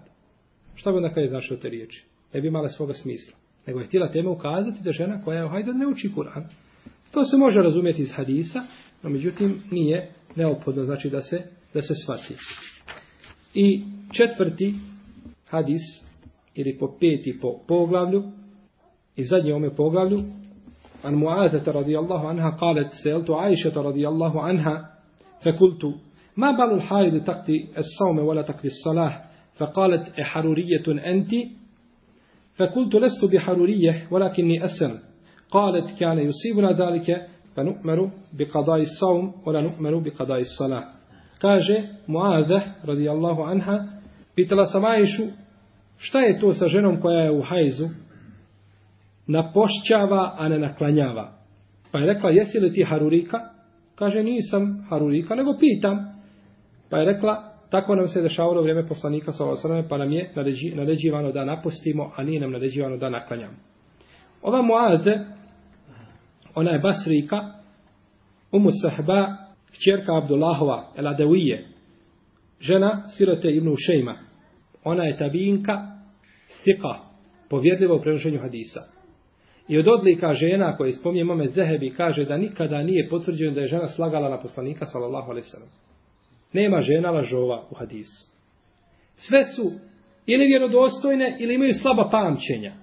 Šta 0.75 0.91
bi 0.91 0.98
onda 0.98 1.09
kada 1.09 1.21
je 1.21 1.27
značilo 1.27 1.59
te 1.59 1.69
riječi? 1.69 2.05
Ne 2.33 2.41
bi 2.41 2.48
imala 2.48 2.67
svoga 2.67 2.93
smisla. 2.93 3.38
Nego 3.67 3.79
je 3.79 3.88
htjela 3.88 4.12
tema 4.12 4.29
ukazati 4.29 4.83
da 4.83 4.91
žena 4.91 5.24
koja 5.24 5.39
je 5.39 5.45
u 5.45 5.50
hajdu 5.50 5.74
ne 5.74 5.88
uči 5.88 6.09
Kur'an. 6.15 6.43
To 7.12 7.24
se 7.24 7.38
može 7.38 7.59
razumjeti 7.59 8.01
iz 8.01 8.12
hadisa, 8.15 8.63
No, 9.03 9.09
međutim, 9.09 9.59
nije 9.71 10.12
neophodno, 10.36 10.83
znači 10.83 11.09
da 11.09 11.21
se, 11.21 11.41
da 11.74 11.81
se 11.81 11.93
shvati. 12.03 12.36
I 13.53 13.83
četvrti 14.13 14.74
hadis, 15.50 15.82
ili 16.56 16.77
po 16.79 16.98
peti 17.00 17.39
po 17.41 17.60
poglavlju, 17.68 18.24
i 19.15 19.24
zadnje 19.24 19.53
ome 19.53 19.75
poglavlju, 19.75 20.20
معاذة 21.06 21.72
رضي 21.72 22.00
الله 22.00 22.27
عنها 22.27 22.50
قالت 22.50 22.91
سألت 23.03 23.29
عائشة 23.29 23.82
رضي 23.82 24.08
الله 24.08 24.41
عنها 24.41 24.89
فقلت 25.46 25.84
ما 26.38 26.51
بال 26.51 26.74
الحائض 26.74 27.24
تقضي 27.24 27.68
الصوم 27.77 28.27
ولا 28.27 28.41
تقضي 28.41 28.68
الصلاة 28.68 29.22
فقالت 29.58 30.22
حرورية 30.22 30.88
أنت 30.88 31.32
فقلت 32.56 32.96
لست 32.96 33.34
بحرورية 33.34 34.08
ولكني 34.12 34.65
أسل 34.65 34.91
قالت 35.51 36.00
كان 36.00 36.18
يصيبنا 36.20 36.72
ذلك 36.72 37.27
فنؤمر 37.56 38.12
بقضاء 38.39 38.82
الصوم 38.82 39.34
ولا 39.48 39.62
نؤمر 39.62 40.00
بقضاء 40.00 40.39
الصلاة 40.39 40.84
kaže 41.39 41.89
Muaze 42.08 42.62
radijallahu 42.84 43.44
anha 43.44 43.99
pitala 44.43 44.65
sam 44.65 44.86
Ajšu 44.86 45.24
šta 45.98 46.19
je 46.19 46.39
to 46.39 46.53
sa 46.53 46.67
ženom 46.67 47.01
koja 47.01 47.19
je 47.19 47.31
u 47.31 47.41
hajzu? 47.41 47.88
Napošćava 49.27 50.36
a 50.38 50.50
ne 50.50 50.60
naklanjava. 50.60 51.31
Pa 51.91 52.00
je 52.00 52.13
rekla 52.13 52.29
jesi 52.29 52.60
li 52.60 52.74
ti 52.74 52.84
harurika? 52.84 53.38
Kaže 53.96 54.24
nisam 54.24 54.88
harurika 54.89 55.36
nego 55.36 55.58
pitam. 55.60 55.98
Pa 56.89 56.98
je 56.98 57.05
rekla 57.05 57.43
tako 57.72 57.96
nam 57.96 58.08
se 58.08 58.22
dešavalo 58.22 58.62
vrijeme 58.62 58.88
poslanika 58.88 59.31
sallallahu 59.31 59.89
pa 59.89 59.98
nam 59.98 60.12
je 60.12 60.31
naređivano 60.75 61.31
da 61.31 61.46
napustimo 61.46 62.12
a 62.15 62.24
nije 62.24 62.39
nam 62.39 62.51
naređivano 62.51 62.98
da 62.98 63.10
naklanjamo. 63.10 63.58
Ova 64.41 64.62
Muaze 64.62 65.15
ona 66.55 66.72
je 66.72 66.79
Basrika 66.79 67.38
Umu 68.51 68.69
Sahba 68.81 69.38
kćerka 69.72 70.17
Abdullahova, 70.17 70.88
Eladevije, 70.98 71.67
žena 72.60 73.03
sirote 73.17 73.51
Ibnu 73.51 73.75
Šejma. 73.77 74.28
Ona 74.83 75.03
je 75.03 75.17
tabinka, 75.17 75.77
sika, 76.48 76.95
povjedljiva 77.50 77.95
u 77.95 78.01
prenošenju 78.01 78.39
hadisa. 78.39 78.79
I 79.67 79.77
od 79.77 79.88
odlika 79.88 80.33
žena 80.33 80.77
koje 80.77 80.91
spominje 80.91 81.24
mame 81.24 81.48
Zehebi 81.48 81.93
kaže 81.98 82.25
da 82.25 82.38
nikada 82.38 82.83
nije 82.83 83.09
potvrđeno 83.09 83.51
da 83.51 83.62
je 83.62 83.67
žena 83.67 83.88
slagala 83.88 84.29
na 84.29 84.41
poslanika 84.41 84.86
sallallahu 84.86 85.31
alaihi 85.31 85.48
sallam. 85.48 85.69
Nema 86.53 86.81
žena 86.81 87.12
lažova 87.12 87.63
u 87.71 87.75
hadisu. 87.75 88.25
Sve 89.15 89.43
su 89.43 89.71
ili 90.25 90.45
vjerodostojne 90.45 91.38
ili 91.39 91.55
imaju 91.55 91.74
slaba 91.74 92.09
pamćenja. 92.12 92.74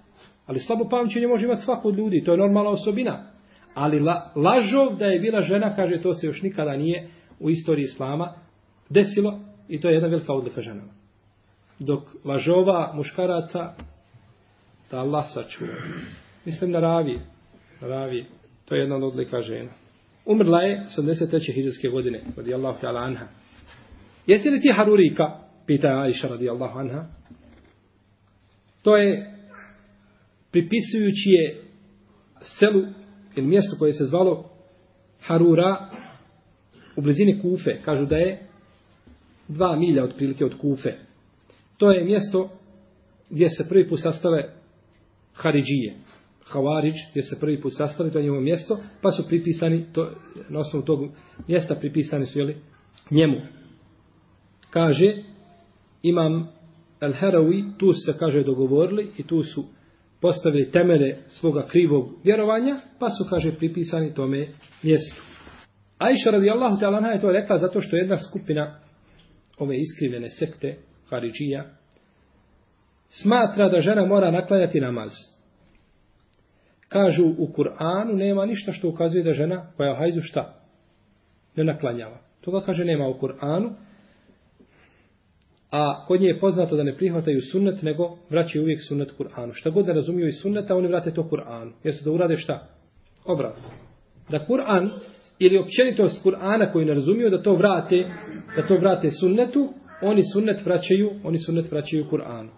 Ali 0.47 0.59
slabo 0.59 0.89
pamćenje 0.89 1.27
može 1.27 1.45
imati 1.45 1.63
svako 1.63 1.89
od 1.89 1.97
ljudi, 1.97 2.23
to 2.25 2.33
je 2.33 2.39
normalna 2.39 2.71
osobina. 2.71 3.31
Ali 3.75 4.01
la, 4.01 4.33
lažov 4.37 4.97
da 4.97 5.07
je 5.07 5.21
bila 5.21 5.43
žena, 5.43 5.77
kaže, 5.77 6.03
to 6.03 6.15
se 6.15 6.27
još 6.27 6.43
nikada 6.43 6.77
nije 6.77 7.09
u 7.41 7.51
istoriji 7.51 7.85
islama 7.85 8.35
desilo 8.91 9.41
i 9.69 9.81
to 9.81 9.89
je 9.89 9.95
jedna 9.95 10.09
velika 10.09 10.33
odlika 10.33 10.63
ženama. 10.63 10.96
Dok 11.79 12.03
lažova 12.25 12.93
muškaraca, 12.95 13.75
da 14.91 14.99
Allah 14.99 15.25
sačuva. 15.35 15.73
Mislim 16.45 16.71
na 16.71 16.81
ravi. 16.81 17.21
Na 17.81 17.89
ravi. 17.89 18.27
To 18.65 18.75
je 18.75 18.81
jedna 18.81 18.97
od 18.97 19.03
odlika 19.03 19.43
žena. 19.43 19.71
Umrla 20.27 20.61
je 20.61 20.87
73. 20.99 21.55
hiđarske 21.55 21.89
godine, 21.89 22.23
radi 22.37 22.55
Allahu 22.55 22.79
ta'ala 22.83 23.07
anha. 23.07 23.27
Jesi 24.27 24.51
li 24.51 24.61
ti 24.61 24.73
harurika? 24.77 25.39
Pita 25.67 25.89
Aisha 25.89 26.29
radi 26.29 26.49
Allahu 26.49 26.79
anha. 26.79 27.07
To 28.83 28.97
je 28.97 29.33
pripisujući 30.51 31.31
je 31.31 31.63
selu 32.41 32.83
ili 33.37 33.47
mjesto 33.47 33.77
koje 33.79 33.93
se 33.93 34.05
zvalo 34.05 34.51
Harura 35.21 35.91
u 36.97 37.01
blizini 37.01 37.41
Kufe. 37.43 37.83
Kažu 37.83 38.07
da 38.07 38.17
je 38.17 38.47
dva 39.49 39.77
milja 39.77 40.05
otprilike 40.05 40.45
od 40.45 40.59
Kufe. 40.59 41.06
To 41.77 41.93
je 41.93 42.05
mjesto 42.05 42.51
gdje 43.31 43.49
se 43.49 43.69
prvi 43.69 43.89
put 43.89 44.01
sastave 44.03 44.55
Haridžije. 45.35 45.95
Havarić, 46.45 46.95
gdje 47.11 47.23
se 47.23 47.37
prvi 47.41 47.61
put 47.61 47.73
sastali, 47.77 48.13
to 48.13 48.19
je 48.19 48.25
njevo 48.25 48.41
mjesto, 48.41 48.79
pa 49.03 49.11
su 49.11 49.29
pripisani, 49.29 49.87
to, 49.93 50.11
na 50.49 50.59
osnovu 50.59 50.85
tog 50.85 51.09
mjesta 51.49 51.75
pripisani 51.75 52.27
su 52.27 52.39
jeli, 52.39 52.57
njemu. 53.11 53.37
Kaže, 54.71 55.23
imam 56.03 56.49
El 57.01 57.13
Herawi, 57.13 57.65
tu 57.79 57.93
se, 57.93 58.13
kaže, 58.19 58.43
dogovorili 58.43 59.11
i 59.19 59.23
tu 59.23 59.43
su 59.43 59.65
postavili 60.21 60.71
temele 60.71 61.17
svoga 61.29 61.67
krivog 61.69 62.13
vjerovanja, 62.25 62.77
pa 62.99 63.11
su, 63.11 63.25
kaže, 63.31 63.53
pripisani 63.53 64.15
tome 64.15 64.49
mjestu. 64.83 65.23
Aisha 65.99 66.31
radijallahu 66.31 66.77
ta'ala 66.81 67.13
je 67.13 67.21
to 67.21 67.33
rekla 67.33 67.57
zato 67.57 67.81
što 67.81 67.97
jedna 67.97 68.17
skupina 68.17 68.81
ove 69.59 69.77
iskrivene 69.79 70.31
sekte, 70.31 70.77
Haridžija, 71.11 71.65
smatra 73.09 73.69
da 73.69 73.81
žena 73.81 74.07
mora 74.07 74.31
naklanjati 74.31 74.81
namaz. 74.81 75.13
Kažu 76.89 77.25
u 77.39 77.47
Kur'anu 77.57 78.13
nema 78.13 78.47
ništa 78.47 78.73
što 78.73 78.89
ukazuje 78.89 79.25
da 79.25 79.33
žena 79.33 79.67
koja 79.77 79.95
hajzu 79.95 80.21
šta? 80.21 80.55
Ne 81.57 81.65
naklanjava. 81.65 82.19
Toga 82.41 82.61
kaže 82.61 82.85
nema 82.85 83.09
u 83.09 83.19
Kur'anu, 83.21 83.71
a 85.71 86.07
kod 86.07 86.21
nje 86.21 86.27
je 86.27 86.41
poznato 86.41 86.77
da 86.77 86.83
ne 86.83 86.97
prihvataju 86.97 87.41
sunnet, 87.53 87.83
nego 87.83 88.17
vraćaju 88.31 88.63
uvijek 88.63 88.81
sunnet 88.89 89.13
Kur'anu. 89.19 89.53
Šta 89.53 89.71
god 89.71 89.87
da 89.87 89.93
razumiju 89.93 90.27
iz 90.27 90.35
sunneta, 90.43 90.77
oni 90.77 90.89
vrate 90.89 91.11
to 91.11 91.23
Kur'anu. 91.23 91.73
Jesu 91.85 92.05
da 92.05 92.11
urade 92.11 92.37
šta? 92.37 92.67
Obrat. 93.25 93.57
Da 94.31 94.47
Kur'an 94.49 94.91
ili 95.39 95.59
općenitost 95.59 96.25
Kur'ana 96.25 96.73
koji 96.73 96.87
ne 96.87 96.95
razumiju 96.95 97.31
da 97.31 97.43
to 97.43 97.55
vrate, 97.55 98.05
da 98.57 98.67
to 98.67 98.77
vrate 98.77 99.11
sunnetu, 99.11 99.69
oni 100.03 100.23
sunnet 100.33 100.65
vraćaju, 100.65 101.11
oni 101.25 101.39
sunnet 101.39 101.71
vraćaju 101.71 102.05
Kur'anu. 102.11 102.49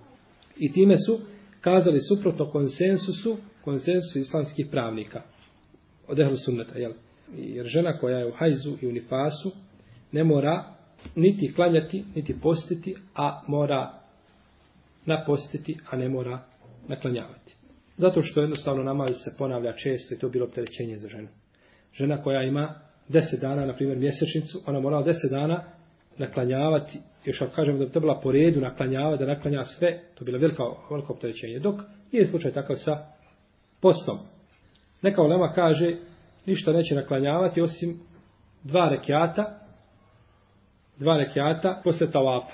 I 0.56 0.72
time 0.72 0.96
su 0.96 1.18
kazali 1.60 1.98
suprotno 2.00 2.50
konsensusu, 2.50 3.36
konsensusu 3.64 4.18
islamskih 4.18 4.66
pravnika. 4.70 5.22
Od 6.08 6.18
ehlu 6.20 6.36
sunneta, 6.36 6.78
jel? 6.78 6.92
Jer 7.36 7.66
žena 7.66 7.98
koja 7.98 8.18
je 8.18 8.26
u 8.26 8.32
hajzu 8.32 8.70
i 8.82 8.86
u 8.86 8.92
nifasu 8.92 9.52
ne 10.12 10.24
mora 10.24 10.64
niti 11.14 11.52
klanjati, 11.54 12.04
niti 12.14 12.40
postiti, 12.40 12.96
a 13.14 13.42
mora 13.48 13.92
napostiti, 15.06 15.76
a 15.90 15.96
ne 15.96 16.08
mora 16.08 16.44
naklanjavati. 16.88 17.54
Zato 17.96 18.22
što 18.22 18.40
jednostavno 18.40 18.82
namaz 18.82 19.10
se 19.10 19.34
ponavlja 19.38 19.72
često 19.72 20.14
i 20.14 20.18
to 20.18 20.28
bilo 20.28 20.46
opterećenje 20.46 20.98
za 20.98 21.08
ženu. 21.08 21.28
Žena 21.92 22.22
koja 22.22 22.42
ima 22.42 22.80
deset 23.08 23.40
dana, 23.40 23.66
na 23.66 23.76
primjer 23.76 23.98
mjesečnicu, 23.98 24.60
ona 24.66 24.80
mora 24.80 25.02
deset 25.02 25.30
dana 25.30 25.64
naklanjavati, 26.18 26.98
još 27.28 27.42
ako 27.42 27.54
kažemo 27.54 27.78
da 27.78 27.84
bi 27.84 27.92
to 27.92 28.00
bila 28.00 28.20
po 28.22 28.32
redu 28.32 28.60
naklanjava, 28.60 29.16
da 29.16 29.26
naklanja 29.26 29.64
sve, 29.64 30.00
to 30.14 30.24
bilo 30.24 30.38
veliko, 30.38 30.86
veliko 30.90 31.12
opterećenje. 31.12 31.58
Dok 31.58 31.80
nije 32.12 32.24
slučaj 32.24 32.50
takav 32.50 32.76
sa 32.76 32.96
postom. 33.80 34.16
Neka 35.02 35.22
ulema 35.22 35.52
kaže, 35.52 35.96
ništa 36.46 36.72
neće 36.72 36.94
naklanjavati 36.94 37.60
osim 37.60 38.00
dva 38.62 38.88
rekiata, 38.88 39.58
dva 40.98 41.16
rekiata 41.16 41.80
posle 41.84 42.10
tavapa. 42.10 42.52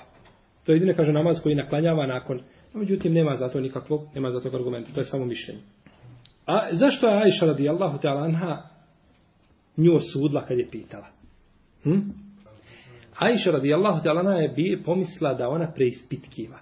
To 0.65 0.71
je 0.71 0.75
jedino 0.75 0.93
kaže 0.95 1.11
namaz 1.11 1.39
koji 1.43 1.55
naklanjava 1.55 2.07
nakon. 2.07 2.41
No, 2.73 2.79
međutim, 2.79 3.13
nema 3.13 3.35
za 3.35 3.49
to 3.49 3.59
nikakvog, 3.59 4.01
nema 4.15 4.31
za 4.31 4.39
to 4.39 4.49
argumenta. 4.55 4.93
To 4.93 4.99
je 4.99 5.03
samo 5.03 5.25
mišljenje. 5.25 5.61
A 6.45 6.67
zašto 6.71 7.07
je 7.07 7.23
Aisha 7.23 7.45
radijallahu 7.45 7.97
ta'ala 7.97 8.23
anha 8.23 8.61
nju 9.77 9.95
osudla 9.95 10.45
kad 10.45 10.57
je 10.57 10.67
pitala? 10.71 11.07
Hm? 11.83 11.99
Aisha 13.19 13.51
radijallahu 13.51 14.03
ta'ala 14.03 14.31
je 14.31 14.49
bi 14.49 14.83
pomisla 14.85 15.33
da 15.33 15.49
ona 15.49 15.71
preispitkiva. 15.75 16.59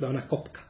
Da 0.00 0.08
ona 0.08 0.20
kopka. 0.28 0.60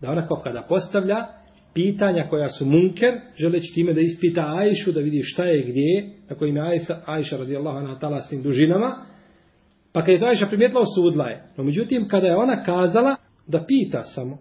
Da 0.00 0.10
ona 0.10 0.26
kopka 0.26 0.52
da 0.52 0.62
postavlja 0.68 1.26
pitanja 1.74 2.26
koja 2.30 2.48
su 2.48 2.66
munker, 2.66 3.14
želeći 3.36 3.74
time 3.74 3.92
da 3.92 4.00
ispita 4.00 4.40
Ajšu, 4.40 4.92
da 4.92 5.00
vidi 5.00 5.22
šta 5.22 5.44
je 5.44 5.62
gdje, 5.62 6.10
na 6.28 6.36
kojim 6.36 6.56
je 6.56 6.62
Ajša, 6.62 7.00
Ajša 7.06 7.36
radijallahu 7.36 7.78
anha 7.78 7.98
tala 7.98 8.20
s 8.20 8.28
tim 8.28 8.42
dužinama, 8.42 9.06
pa 9.92 10.00
kad 10.00 10.14
je 10.14 10.28
Ajša 10.28 10.46
primijetila, 10.46 10.80
osudla 10.80 11.28
je. 11.28 11.42
No 11.56 11.64
međutim, 11.64 12.08
kada 12.08 12.26
je 12.26 12.36
ona 12.36 12.62
kazala 12.62 13.16
da 13.46 13.64
pita 13.64 14.02
samo, 14.02 14.38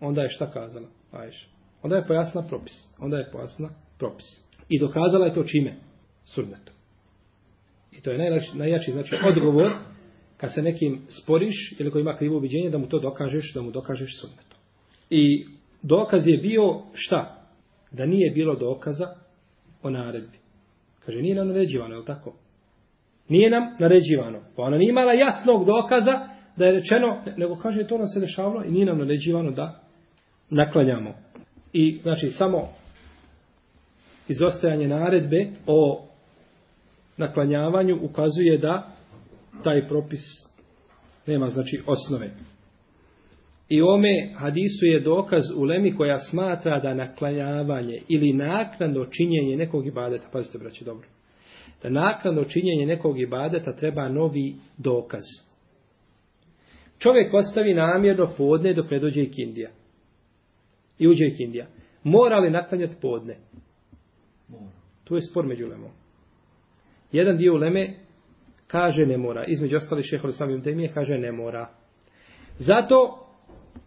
onda 0.00 0.22
je 0.22 0.30
šta 0.30 0.50
kazala 0.50 0.88
Ajša? 1.12 1.46
Onda 1.82 1.96
je 1.96 2.06
pojasna 2.06 2.42
propis. 2.48 2.72
Onda 2.98 3.16
je 3.16 3.30
pojasna 3.32 3.68
propis. 3.98 4.26
I 4.68 4.80
dokazala 4.80 5.26
je 5.26 5.34
to 5.34 5.44
čime? 5.44 5.74
Sunnetom. 6.24 6.79
I 8.00 8.02
to 8.02 8.10
je 8.10 8.18
najjači, 8.18 8.50
najjači 8.54 8.92
znači 8.92 9.16
odgovor 9.28 9.70
kad 10.36 10.54
se 10.54 10.62
nekim 10.62 11.00
sporiš 11.22 11.74
ili 11.78 11.90
ko 11.90 11.98
ima 11.98 12.16
krivo 12.16 12.36
ubiđenje 12.36 12.70
da 12.70 12.78
mu 12.78 12.86
to 12.86 12.98
dokažeš, 12.98 13.54
da 13.54 13.62
mu 13.62 13.70
dokažeš 13.70 14.20
sunnetom. 14.20 14.58
I 15.10 15.46
dokaz 15.82 16.28
je 16.28 16.38
bio 16.38 16.82
šta? 16.92 17.46
Da 17.92 18.06
nije 18.06 18.30
bilo 18.30 18.56
dokaza 18.56 19.06
o 19.82 19.90
naredbi. 19.90 20.38
Kaže, 21.06 21.22
nije 21.22 21.34
nam 21.34 21.48
naređivano, 21.48 21.94
je 21.94 21.98
li 21.98 22.06
tako? 22.06 22.34
Nije 23.28 23.50
nam 23.50 23.62
naređivano. 23.78 24.40
Pa 24.56 24.62
ona 24.62 24.78
nije 24.78 24.90
imala 24.90 25.12
jasnog 25.12 25.64
dokaza 25.64 26.28
da 26.56 26.66
je 26.66 26.72
rečeno, 26.72 27.22
nego 27.36 27.56
kaže, 27.56 27.86
to 27.86 27.98
nam 27.98 28.06
se 28.06 28.20
dešavalo 28.20 28.64
i 28.64 28.70
nije 28.70 28.86
nam 28.86 28.98
naređivano 28.98 29.50
da 29.50 29.80
naklanjamo. 30.50 31.14
I, 31.72 31.98
znači, 32.02 32.26
samo 32.26 32.68
izostajanje 34.28 34.88
naredbe 34.88 35.50
o 35.66 36.09
naklanjavanju 37.20 37.98
ukazuje 38.02 38.58
da 38.58 38.96
taj 39.64 39.88
propis 39.88 40.20
nema 41.26 41.46
znači 41.46 41.80
osnove. 41.86 42.30
I 43.68 43.82
ome 43.82 44.32
hadisu 44.36 44.86
je 44.86 45.00
dokaz 45.00 45.42
u 45.56 45.64
Lemi 45.64 45.96
koja 45.96 46.18
smatra 46.18 46.80
da 46.80 46.94
naklanjavanje 46.94 48.02
ili 48.08 48.32
naknadno 48.32 49.06
činjenje 49.06 49.56
nekog 49.56 49.86
ibadeta, 49.86 50.28
pazite 50.32 50.58
braći 50.58 50.84
dobro, 50.84 51.08
da 51.82 51.90
naknadno 51.90 52.44
činjenje 52.44 52.86
nekog 52.86 53.20
ibadeta 53.20 53.76
treba 53.76 54.08
novi 54.08 54.54
dokaz. 54.78 55.22
Čovjek 56.98 57.34
ostavi 57.34 57.74
namjerno 57.74 58.34
podne 58.36 58.74
dok 58.74 58.90
ne 58.90 58.98
dođe 58.98 59.22
i 59.22 59.30
kindija. 59.30 59.70
I 60.98 61.08
uđe 61.08 61.26
i 61.26 61.36
kindija. 61.36 61.66
Mora 62.04 62.38
li 62.38 62.50
naklanjati 62.50 62.94
podne? 63.00 63.36
Mora. 64.48 64.80
Tu 65.04 65.14
je 65.14 65.20
spor 65.20 65.46
među 65.46 65.66
lemom. 65.66 65.90
Jedan 67.12 67.36
dio 67.36 67.56
leme 67.56 67.94
kaže 68.66 69.06
ne 69.06 69.16
mora. 69.16 69.44
Između 69.44 69.76
ostali 69.76 70.02
šeholi 70.02 70.32
samim 70.32 70.62
temije 70.62 70.90
kaže 70.94 71.18
ne 71.18 71.32
mora. 71.32 71.68
Zato 72.58 73.26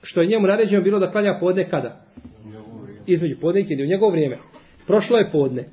što 0.02 0.22
je 0.22 0.28
njemu 0.28 0.48
naređeno 0.48 0.84
bilo 0.84 1.00
da 1.00 1.12
klanja 1.12 1.38
podne 1.40 1.70
kada? 1.70 2.06
Između 3.06 3.40
podne 3.42 3.62
i 3.62 3.66
kindija. 3.66 3.86
U 3.86 3.90
njegovo 3.90 4.12
vrijeme. 4.12 4.38
Prošlo 4.88 5.18
je 5.18 5.32
podne. 5.32 5.66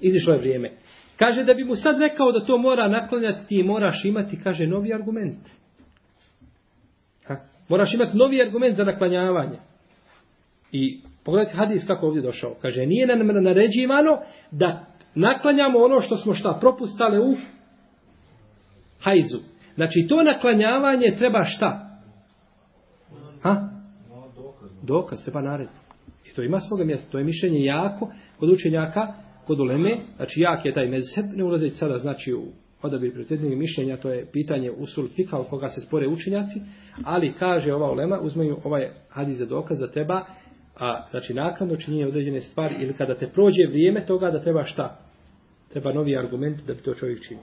Izišlo 0.00 0.32
je 0.32 0.38
vrijeme. 0.38 0.70
Kaže 1.16 1.44
da 1.44 1.54
bi 1.54 1.64
mu 1.64 1.74
sad 1.74 2.00
rekao 2.00 2.32
da 2.32 2.44
to 2.44 2.58
mora 2.58 2.88
naklanjati, 2.88 3.46
ti 3.48 3.62
moraš 3.62 4.04
imati, 4.04 4.40
kaže, 4.42 4.66
novi 4.66 4.94
argument. 4.94 5.38
Ha? 7.26 7.36
Moraš 7.68 7.94
imati 7.94 8.16
novi 8.16 8.42
argument 8.42 8.76
za 8.76 8.84
naklanjavanje. 8.84 9.58
I 10.72 11.00
pogledajte 11.24 11.56
hadis 11.56 11.86
kako 11.86 12.06
ovdje 12.06 12.22
došao. 12.22 12.54
Kaže, 12.62 12.86
nije 12.86 13.06
nam 13.06 13.26
naređivano 13.26 14.18
da 14.50 14.86
naklanjamo 15.14 15.78
ono 15.78 16.00
što 16.00 16.16
smo 16.16 16.34
šta 16.34 16.58
propustale 16.60 17.20
u 17.20 17.34
hajzu. 19.00 19.38
Znači, 19.74 20.06
to 20.08 20.22
naklanjavanje 20.22 21.14
treba 21.18 21.44
šta? 21.44 22.00
Ha? 23.42 23.68
Dokaz, 24.82 25.24
treba 25.24 25.40
narediti. 25.40 25.76
I 26.30 26.34
to 26.34 26.42
ima 26.42 26.60
svoga 26.60 26.84
mjesta. 26.84 27.10
To 27.10 27.18
je 27.18 27.24
mišljenje 27.24 27.64
jako 27.64 28.12
kod 28.38 28.50
učenjaka 28.50 29.14
kod 29.46 29.60
uleme, 29.60 29.98
znači 30.16 30.40
jak 30.40 30.64
je 30.64 30.74
taj 30.74 30.88
mezheb, 30.88 31.24
ne 31.36 31.44
ulazeći 31.44 31.74
sada 31.74 31.98
znači 31.98 32.34
u 32.34 32.44
odabir 32.82 33.10
prioritetnih 33.10 33.58
mišljenja, 33.58 33.96
to 33.96 34.10
je 34.10 34.26
pitanje 34.32 34.70
usul 34.70 35.08
fika 35.08 35.38
o 35.38 35.44
koga 35.44 35.68
se 35.68 35.80
spore 35.80 36.08
učenjaci, 36.08 36.60
ali 37.04 37.34
kaže 37.38 37.74
ova 37.74 37.90
ulema, 37.90 38.20
uzmeju 38.20 38.56
ovaj 38.64 38.90
hadis 39.08 39.38
za 39.38 39.46
dokaz 39.46 39.78
da 39.78 39.90
treba, 39.90 40.24
a, 40.76 41.06
znači 41.10 41.34
naknadno 41.34 41.76
činjenje 41.76 42.06
određene 42.06 42.40
stvari 42.40 42.74
ili 42.80 42.94
kada 42.94 43.14
te 43.14 43.26
prođe 43.26 43.66
vrijeme 43.68 44.06
toga 44.06 44.30
da 44.30 44.42
treba 44.42 44.64
šta? 44.64 44.98
Treba 45.72 45.92
novi 45.92 46.16
argument 46.16 46.66
da 46.66 46.74
bi 46.74 46.82
to 46.82 46.94
čovjek 46.94 47.22
činio. 47.28 47.42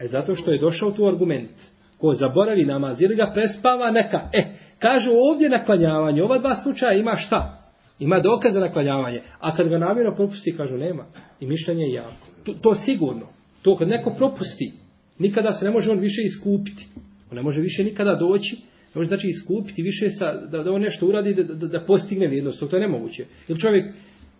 E 0.00 0.06
zato 0.06 0.34
što 0.34 0.50
je 0.50 0.58
došao 0.58 0.90
tu 0.90 1.06
argument. 1.06 1.50
Ko 1.98 2.12
zaboravi 2.12 2.64
namaz 2.64 3.02
ili 3.02 3.16
ga 3.16 3.30
prespava, 3.34 3.90
neka. 3.90 4.28
E, 4.32 4.44
kažu 4.78 5.10
ovdje 5.30 5.48
naklanjavanje, 5.48 6.22
ova 6.22 6.38
dva 6.38 6.54
slučaja 6.54 6.92
ima 6.92 7.16
šta? 7.16 7.64
Ima 7.98 8.20
dokaz 8.20 8.52
za 8.52 8.60
naklanjavanje. 8.60 9.22
A 9.40 9.56
kad 9.56 9.68
ga 9.68 9.78
namjerno 9.78 10.14
propusti, 10.14 10.56
kažu 10.56 10.76
nema. 10.76 11.04
I 11.40 11.46
mišljenje 11.46 11.82
je 11.82 11.92
jako. 11.92 12.26
To, 12.44 12.52
to 12.52 12.74
sigurno. 12.74 13.26
To 13.62 13.76
kad 13.76 13.88
neko 13.88 14.14
propusti, 14.16 14.72
nikada 15.18 15.52
se 15.52 15.64
ne 15.64 15.70
može 15.70 15.90
on 15.90 15.98
više 15.98 16.22
iskupiti. 16.22 16.86
On 17.30 17.36
ne 17.36 17.42
može 17.42 17.60
više 17.60 17.84
nikada 17.84 18.14
doći. 18.14 18.56
Ne 18.94 18.98
može 18.98 19.08
znači 19.08 19.28
iskupiti 19.28 19.82
više 19.82 20.10
sa, 20.10 20.46
da, 20.46 20.62
da 20.62 20.72
on 20.72 20.82
nešto 20.82 21.06
uradi 21.06 21.34
da, 21.34 21.42
da, 21.42 21.66
da 21.66 21.84
postigne 21.86 22.26
vrijednost. 22.26 22.60
To 22.70 22.76
je 22.76 22.80
nemoguće. 22.80 23.24
Jer 23.48 23.58
čovjek 23.58 23.94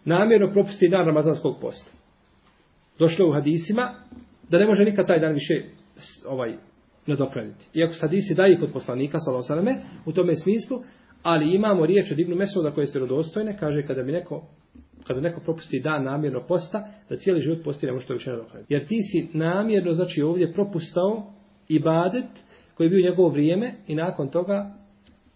namjerno 0.04 0.52
propusti 0.52 0.88
dan 0.88 1.06
Ramazanskog 1.06 1.56
posta. 1.60 1.90
Došlo 2.98 3.28
u 3.28 3.32
hadisima 3.32 3.94
da 4.50 4.58
ne 4.58 4.66
može 4.66 4.84
nikad 4.84 5.06
taj 5.06 5.20
dan 5.20 5.34
više 5.34 5.54
ovaj 6.26 6.54
nadoknaditi. 7.06 7.64
Iako 7.74 7.94
se 7.94 8.00
hadisi 8.00 8.34
daje 8.34 8.58
kod 8.58 8.72
poslanika, 8.72 9.18
sallallahu 9.20 9.80
u 10.06 10.12
tome 10.12 10.34
smislu, 10.34 10.78
Ali 11.24 11.54
imamo 11.54 11.86
riječ 11.86 12.12
od 12.12 12.18
Ibnu 12.18 12.36
Mesuda 12.36 12.70
koje 12.70 12.86
su 12.86 12.98
rodostojne, 12.98 13.56
kaže 13.60 13.86
kada 13.86 14.02
mi 14.02 14.12
neko 14.12 14.42
kada 15.06 15.20
neko 15.20 15.40
propusti 15.40 15.80
dan 15.80 16.04
namjerno 16.04 16.40
posta, 16.48 16.88
da 17.08 17.16
cijeli 17.16 17.42
život 17.42 17.64
posti 17.64 17.86
ne 17.86 17.92
može 17.92 18.06
to 18.06 18.12
više 18.12 18.30
nadoknaditi. 18.30 18.74
Jer 18.74 18.86
ti 18.86 18.98
si 19.02 19.28
namjerno, 19.32 19.92
znači 19.92 20.22
ovdje 20.22 20.52
propustao 20.52 21.32
ibadet 21.68 22.26
koji 22.74 22.86
je 22.86 22.90
bio 22.90 23.10
njegovo 23.10 23.28
vrijeme 23.28 23.72
i 23.86 23.94
nakon 23.94 24.28
toga 24.28 24.74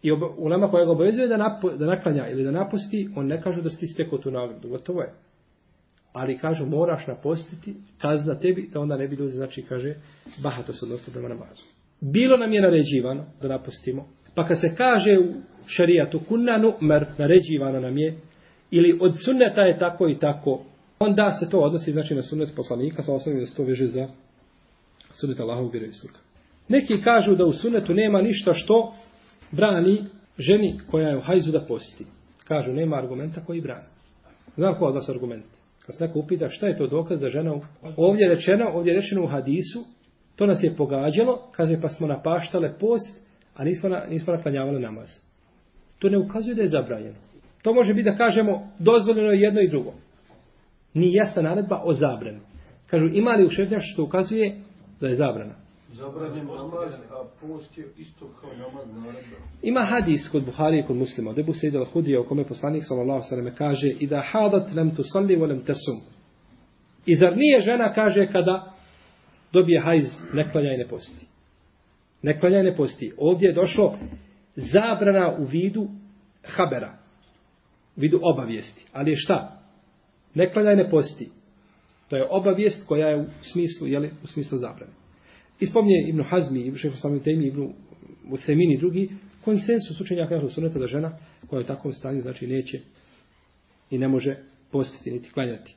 i 0.02 0.12
ulema 0.38 0.70
koja 0.70 0.84
ga 0.84 0.90
obavezuje 0.90 1.28
da, 1.28 1.36
napo, 1.36 1.70
da 1.70 1.86
naklanja 1.86 2.28
ili 2.28 2.44
da 2.44 2.50
napusti, 2.50 3.08
on 3.16 3.26
ne 3.26 3.40
kaže 3.40 3.62
da 3.62 3.70
si 3.70 3.86
stekao 3.86 4.18
tu 4.18 4.30
nagradu. 4.30 4.68
Gotovo 4.68 5.00
je. 5.00 5.12
Ali 6.12 6.38
kažu 6.38 6.66
moraš 6.66 7.06
napostiti, 7.06 7.74
kazna 8.00 8.38
tebi, 8.38 8.68
da 8.72 8.80
onda 8.80 8.96
ne 8.96 9.08
bi 9.08 9.16
ljudi, 9.16 9.32
znači 9.32 9.62
kaže, 9.62 9.94
bahato 10.42 10.72
se 10.72 10.84
odnosno 10.84 11.12
prema 11.12 11.28
namazu. 11.28 11.62
Bilo 12.00 12.36
nam 12.36 12.52
je 12.52 12.62
naređivano 12.62 13.24
da 13.42 13.48
napustimo, 13.48 14.08
pa 14.34 14.46
kad 14.46 14.60
se 14.60 14.74
kaže 14.76 15.18
u 15.18 15.34
šarijatu 15.66 16.20
kunna 16.28 16.72
mer 16.80 17.06
naređivano 17.18 17.80
nam 17.80 17.98
je 17.98 18.16
ili 18.70 18.98
od 19.00 19.14
sunneta 19.24 19.62
je 19.62 19.78
tako 19.78 20.08
i 20.08 20.18
tako 20.18 20.64
onda 20.98 21.30
se 21.30 21.50
to 21.50 21.58
odnosi 21.58 21.92
znači 21.92 22.14
na 22.14 22.22
sunnet 22.22 22.48
poslanika 22.56 23.02
sa 23.02 23.14
osnovim 23.14 23.40
da 23.40 23.46
se 23.46 23.56
to 23.56 23.64
veže 23.64 23.86
za 23.86 24.08
sunnet 25.12 25.40
Allahovog 25.40 25.72
vjerovjesnika. 25.72 26.27
Neki 26.68 27.00
kažu 27.04 27.34
da 27.34 27.44
u 27.44 27.52
sunnetu 27.52 27.94
nema 27.94 28.22
ništa 28.22 28.54
što 28.54 28.92
brani 29.52 30.04
ženi 30.38 30.80
koja 30.90 31.08
je 31.08 31.16
u 31.16 31.20
hajzu 31.20 31.52
da 31.52 31.60
posti. 31.60 32.04
Kažu 32.44 32.72
nema 32.72 32.96
argumenta 32.96 33.40
koji 33.46 33.60
brani. 33.60 33.86
Znam 34.54 34.78
ko 34.78 34.84
od 34.84 34.94
vas 34.94 35.08
argument? 35.08 35.44
Kad 35.86 35.96
se 35.96 36.06
neko 36.06 36.18
upita 36.18 36.48
šta 36.48 36.66
je 36.66 36.78
to 36.78 36.86
dokaz 36.86 37.20
da 37.20 37.30
žena 37.30 37.54
ovdje 37.96 38.24
je 38.24 38.34
rečeno, 38.34 38.70
ovdje 38.74 38.90
je 38.90 38.96
rečeno 38.96 39.24
u 39.24 39.26
hadisu, 39.26 39.78
to 40.36 40.46
nas 40.46 40.62
je 40.62 40.76
pogađalo, 40.76 41.50
kaže 41.52 41.80
pa 41.80 41.88
smo 41.88 42.06
napaštale 42.06 42.78
post, 42.80 43.28
a 43.54 43.64
nismo, 43.64 43.88
na, 43.88 44.04
nismo 44.10 44.34
naklanjavali 44.34 44.80
namaz. 44.80 45.08
To 45.98 46.08
ne 46.08 46.18
ukazuje 46.18 46.54
da 46.54 46.62
je 46.62 46.68
zabranjeno. 46.68 47.16
To 47.62 47.74
može 47.74 47.94
biti 47.94 48.10
da 48.10 48.16
kažemo 48.16 48.70
dozvoljeno 48.78 49.32
jedno 49.32 49.60
i 49.60 49.68
drugo. 49.68 49.92
Ni 50.94 51.14
jasna 51.14 51.42
naredba 51.42 51.82
o 51.84 51.92
zabrani. 51.92 52.40
Kažu, 52.86 53.06
ima 53.12 53.30
li 53.30 53.46
u 53.46 53.50
šetnjaš 53.50 53.92
što 53.92 54.04
ukazuje 54.04 54.56
da 55.00 55.08
je 55.08 55.14
zabrana? 55.14 55.54
Zabranjen 55.92 56.46
namaz, 56.46 56.92
a 57.10 57.24
post 57.40 57.78
je 57.78 57.88
isto 57.96 58.28
kao 58.40 58.50
namaz 58.52 58.86
naredba. 58.88 59.36
Ima 59.62 59.86
hadis 59.90 60.28
kod 60.32 60.44
Buhari 60.44 60.78
i 60.78 60.86
kod 60.86 60.96
muslima. 60.96 61.32
Debu 61.32 61.52
se 61.52 61.66
idel 61.66 61.84
hudija 61.84 62.20
u 62.20 62.24
kome 62.24 62.44
poslanik 62.44 62.84
sallallahu 62.84 63.24
sallam 63.28 63.54
kaže 63.54 63.88
i 63.88 64.06
da 64.06 64.22
hadat 64.32 64.74
lem 64.74 64.94
tu 64.94 65.02
salli 65.12 65.36
volem 65.36 65.60
tesum. 65.60 66.00
I 67.06 67.16
zar 67.16 67.36
nije 67.36 67.60
žena 67.60 67.92
kaže 67.94 68.26
kada 68.32 68.74
dobije 69.52 69.80
hajz 69.80 70.04
ne 70.32 70.52
klanja 70.52 70.74
i 70.74 70.78
ne 70.78 70.88
posti. 70.88 71.26
Ne 72.22 72.40
klanja 72.40 72.60
i 72.60 72.62
ne 72.62 72.76
posti. 72.76 73.12
Ovdje 73.18 73.48
je 73.48 73.54
došlo 73.54 73.98
zabrana 74.56 75.36
u 75.38 75.44
vidu 75.44 75.88
habera, 76.44 76.98
u 77.96 78.00
vidu 78.00 78.20
obavijesti. 78.22 78.86
Ali 78.92 79.10
je 79.10 79.16
šta? 79.16 79.58
Ne 80.34 80.52
klanjaj 80.52 80.76
ne 80.76 80.90
posti. 80.90 81.28
To 82.08 82.16
je 82.16 82.26
obavijest 82.30 82.86
koja 82.88 83.08
je 83.08 83.20
u 83.20 83.26
smislu, 83.52 83.86
jeli, 83.86 84.10
u 84.24 84.26
smislu 84.26 84.58
zabrane. 84.58 84.92
Ispomnije 85.60 86.08
Ibn 86.08 86.22
Hazmi, 86.22 86.76
Šeho 86.76 86.96
Samim 86.96 87.20
Sami 87.20 87.24
Temi, 87.24 87.46
Ibn 87.46 87.72
Uthemini 88.30 88.74
i 88.74 88.78
drugi, 88.78 89.10
konsensus 89.44 90.00
učenjaka 90.00 90.34
je 90.34 90.50
Sunneta 90.50 90.78
da 90.78 90.86
žena 90.86 91.18
koja 91.46 91.58
je 91.58 91.64
u 91.64 91.66
takvom 91.66 91.92
stanju, 91.92 92.20
znači 92.20 92.46
neće 92.46 92.80
i 93.90 93.98
ne 93.98 94.08
može 94.08 94.36
postiti 94.70 95.10
niti 95.10 95.30
klanjati. 95.32 95.76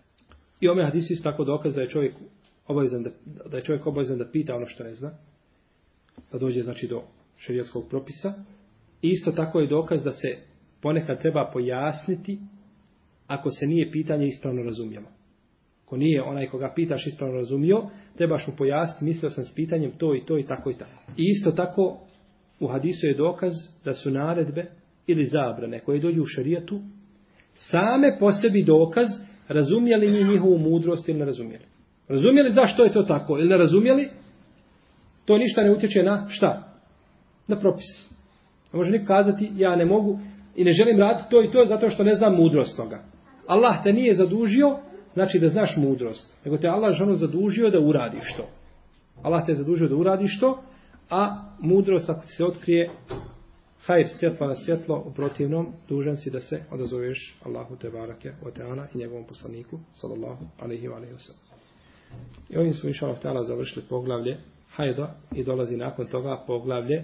I 0.60 0.70
ome 0.70 0.86
hadisu 0.86 1.14
isto 1.14 1.32
tako 1.32 1.44
dokaz 1.44 1.76
da 1.76 1.82
je 1.82 1.90
čovjek 1.90 2.14
obavezan 2.68 3.04
da, 3.04 3.10
da 3.50 3.58
je 3.58 3.64
čovjek 3.64 3.88
obavezan 3.88 4.18
da 4.18 4.32
pita 4.32 4.56
ono 4.56 4.66
što 4.66 4.84
ne 4.84 4.96
zna, 4.96 5.12
da 6.32 6.38
dođe 6.38 6.62
znači 6.62 6.88
do 6.88 7.04
šerijatskog 7.38 7.90
propisa, 7.90 8.34
Isto 9.02 9.32
tako 9.32 9.60
je 9.60 9.68
dokaz 9.68 10.04
da 10.04 10.12
se 10.12 10.28
ponekad 10.82 11.22
treba 11.22 11.50
pojasniti 11.54 12.40
ako 13.28 13.52
se 13.52 13.68
nije 13.68 13.92
pitanje 13.92 14.28
ispravno 14.28 14.64
razumjelo 14.64 15.08
ko 15.92 15.98
nije 15.98 16.24
onaj 16.24 16.48
koga 16.48 16.72
pitaš 16.76 17.08
ispravno 17.08 17.36
razumio, 17.36 17.84
trebaš 18.18 18.48
mu 18.48 18.54
pojasniti, 18.58 19.06
mislio 19.06 19.30
sam 19.30 19.44
s 19.44 19.56
pitanjem 19.56 19.92
to 19.98 20.16
i 20.16 20.26
to 20.26 20.38
i 20.38 20.46
tako 20.46 20.72
i 20.72 20.74
tako. 20.74 21.04
I 21.18 21.24
isto 21.24 21.52
tako 21.52 22.00
u 22.60 22.68
hadisu 22.68 23.08
je 23.08 23.14
dokaz 23.14 23.52
da 23.86 23.94
su 23.94 24.12
naredbe 24.12 24.66
ili 25.08 25.26
zabrane 25.26 25.80
koje 25.80 26.00
dođu 26.00 26.22
u 26.22 26.26
šarijatu 26.26 26.82
same 27.54 28.18
po 28.20 28.32
sebi 28.32 28.64
dokaz 28.64 29.08
razumjeli 29.48 30.12
mi 30.12 30.32
njihovu 30.32 30.58
mudrost 30.58 31.10
ili 31.10 31.20
ne 31.20 31.26
razumjeli. 31.26 31.66
Razumjeli 32.08 32.52
zašto 32.52 32.84
je 32.84 32.94
to 32.94 33.04
tako 33.04 33.38
ili 33.38 33.50
ne 33.50 33.58
razumjeli, 33.58 34.10
to 35.26 35.38
ništa 35.38 35.64
ne 35.64 35.72
utječe 35.72 36.04
na 36.04 36.26
šta? 36.30 36.74
Na 37.48 37.60
propis. 37.60 38.12
Ne 38.74 38.78
može 38.78 38.92
niko 38.92 39.06
kazati, 39.06 39.52
ja 39.56 39.76
ne 39.76 39.86
mogu 39.86 40.20
i 40.56 40.64
ne 40.64 40.72
želim 40.72 41.00
raditi 41.00 41.30
to 41.30 41.44
i 41.44 41.52
to 41.52 41.66
zato 41.66 41.90
što 41.90 42.04
ne 42.04 42.14
znam 42.14 42.36
mudrost 42.36 42.78
toga. 42.78 43.04
Allah 43.48 43.84
te 43.84 43.94
nije 43.94 44.14
zadužio, 44.14 44.78
znači 45.14 45.40
da 45.40 45.48
znaš 45.48 45.78
mudrost. 45.78 46.38
Nego 46.46 46.58
te 46.58 46.68
Allah 46.68 46.96
žano 46.96 47.16
zadužio 47.16 47.70
da 47.70 47.80
uradiš 47.80 48.36
to. 48.38 48.48
Allah 49.24 49.46
te 49.46 49.56
zadužio 49.56 49.88
da 49.88 49.96
uradiš 49.96 50.40
to, 50.40 50.62
a 51.10 51.50
mudrost 51.60 52.10
ako 52.10 52.22
ti 52.22 52.34
se 52.38 52.46
otkrije, 52.46 52.90
hajr 53.86 54.08
svjetlo 54.10 54.48
na 54.48 54.56
svjetlo, 54.56 55.04
u 55.06 55.14
protivnom 55.14 55.74
dužan 55.90 56.18
si 56.18 56.32
da 56.32 56.42
se 56.42 56.64
odazoveš 56.72 57.40
Allahu 57.46 57.76
te 57.76 57.90
barake 57.90 58.32
o 58.46 58.52
teana 58.52 58.88
i 58.94 58.98
njegovom 58.98 59.26
poslaniku, 59.26 59.80
sallallahu 59.94 60.46
alaihi 60.60 60.88
wa 60.88 60.96
alaihi 60.96 61.14
wa 61.14 61.20
sallam. 61.20 61.42
I 62.50 62.58
ovim 62.58 62.74
smo 62.74 62.90
inša 62.90 63.06
Allah 63.06 63.48
završili 63.48 63.86
poglavlje 63.90 64.38
hajda 64.76 65.16
i 65.36 65.44
dolazi 65.44 65.78
nakon 65.78 66.08
toga 66.08 66.44
poglavlje 66.48 67.04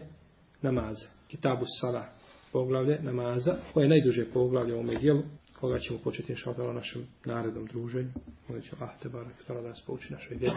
namaza. 0.61 1.07
Kitabu 1.27 1.65
Sala, 1.81 2.05
poglavlje 2.51 2.99
namaza, 3.01 3.55
koje 3.73 3.85
je 3.85 3.89
najduže 3.89 4.25
poglavlje 4.33 4.73
u 4.73 4.77
ovome 4.77 4.95
dijelu, 4.95 5.21
koga 5.59 5.79
ćemo 5.79 5.99
početi 5.99 6.31
inša 6.31 6.53
našem 6.73 7.07
narednom 7.25 7.65
druženju. 7.65 8.11
Onda 8.49 8.61
će 8.61 8.71
Allah 8.79 8.99
te 9.01 9.09
barak 9.09 9.43
tala 9.47 9.61
da 9.61 9.69
nas 9.69 9.81
pouči 9.85 10.13
našoj 10.13 10.37
vjeri, 10.37 10.55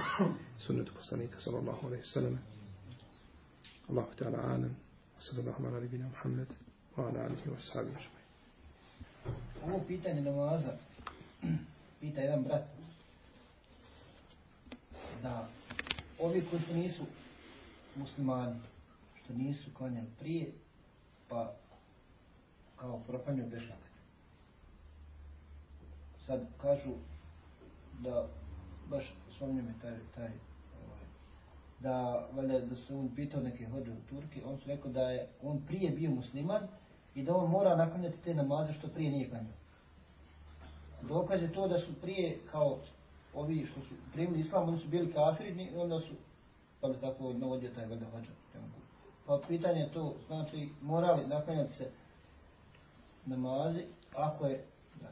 sunnetu 0.66 0.92
poslanika 0.94 1.40
sallallahu 1.40 1.86
alaihi 1.86 2.04
sallam. 2.04 2.38
Allahu 3.88 4.10
ta'ala 4.18 4.54
anem, 4.54 4.76
sallallahu 5.18 5.66
ala 5.66 5.80
nabina 5.80 6.08
Muhammed, 6.08 6.48
wa 6.96 7.08
ala 7.08 7.24
alihi 7.24 7.50
wa 7.50 7.60
sahabi 7.60 7.90
Ovo 9.64 9.84
pitanje 9.88 10.22
namaza, 10.22 10.76
pita 12.00 12.20
jedan 12.20 12.42
brat, 12.42 12.64
da 15.22 15.48
ovi 16.18 16.44
koji 16.50 16.62
što 16.62 16.74
nisu 16.74 17.02
muslimani, 17.96 18.60
što 19.24 19.34
nisu 19.34 19.70
klanjali 19.74 20.06
prije, 20.20 20.52
pa 21.28 21.52
kao 22.76 23.00
profanju 23.06 23.46
bešaka. 23.50 23.89
Sad 26.30 26.40
kažu 26.62 26.90
da 28.00 28.26
baš 28.90 29.14
spominje 29.36 29.74
taj, 29.82 29.94
taj 30.14 30.30
ovaj, 30.86 31.04
da 31.80 32.26
valjda 32.36 32.60
da 32.60 32.76
su 32.76 32.98
on 32.98 33.08
pitao 33.16 33.40
neke 33.40 33.66
hođe 33.66 33.92
u 33.92 34.08
Turki, 34.08 34.42
on 34.44 34.58
su 34.58 34.68
rekao 34.68 34.90
da 34.92 35.00
je 35.00 35.28
on 35.42 35.60
prije 35.66 35.90
bio 35.90 36.10
musliman 36.10 36.68
i 37.14 37.22
da 37.22 37.36
on 37.36 37.50
mora 37.50 37.76
naklanjati 37.76 38.18
te 38.24 38.34
namaze 38.34 38.72
što 38.72 38.88
prije 38.88 39.10
nije 39.10 39.28
klanjao. 39.28 39.52
Dokaz 41.02 41.42
je 41.42 41.52
to 41.52 41.68
da 41.68 41.78
su 41.78 42.00
prije 42.00 42.38
kao 42.50 42.78
ovi 43.34 43.66
što 43.66 43.80
su 43.80 43.94
primili 44.12 44.40
islam, 44.40 44.68
oni 44.68 44.78
su 44.78 44.88
bili 44.88 45.12
kafiri, 45.12 45.70
onda 45.76 46.00
su 46.00 46.14
pa 46.80 46.88
da 46.88 46.94
tako 46.94 47.32
navodio 47.32 47.70
taj 47.74 47.86
valjda 47.86 48.06
hođa. 48.10 48.30
Pa 49.26 49.40
pitanje 49.48 49.80
je 49.80 49.92
to, 49.92 50.14
znači, 50.26 50.68
morali 50.82 51.26
naklanjati 51.26 51.72
se 51.74 51.90
namazi, 53.26 53.84
ako 54.14 54.46
je, 54.46 54.64
da, 55.00 55.08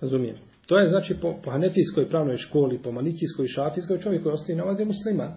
Razumijem. 0.00 0.36
To 0.66 0.78
je 0.78 0.88
znači 0.88 1.14
po, 1.22 1.34
po 1.44 1.50
hanefijskoj 1.50 2.08
pravnoj 2.08 2.36
školi, 2.36 2.78
po 2.82 2.92
malikijskoj 2.92 3.44
i 3.44 3.48
šafijskoj, 3.48 3.98
čovjek 3.98 4.22
koji 4.22 4.32
ostaje 4.32 4.56
namaz 4.56 4.80
je 4.80 4.86
musliman. 4.86 5.32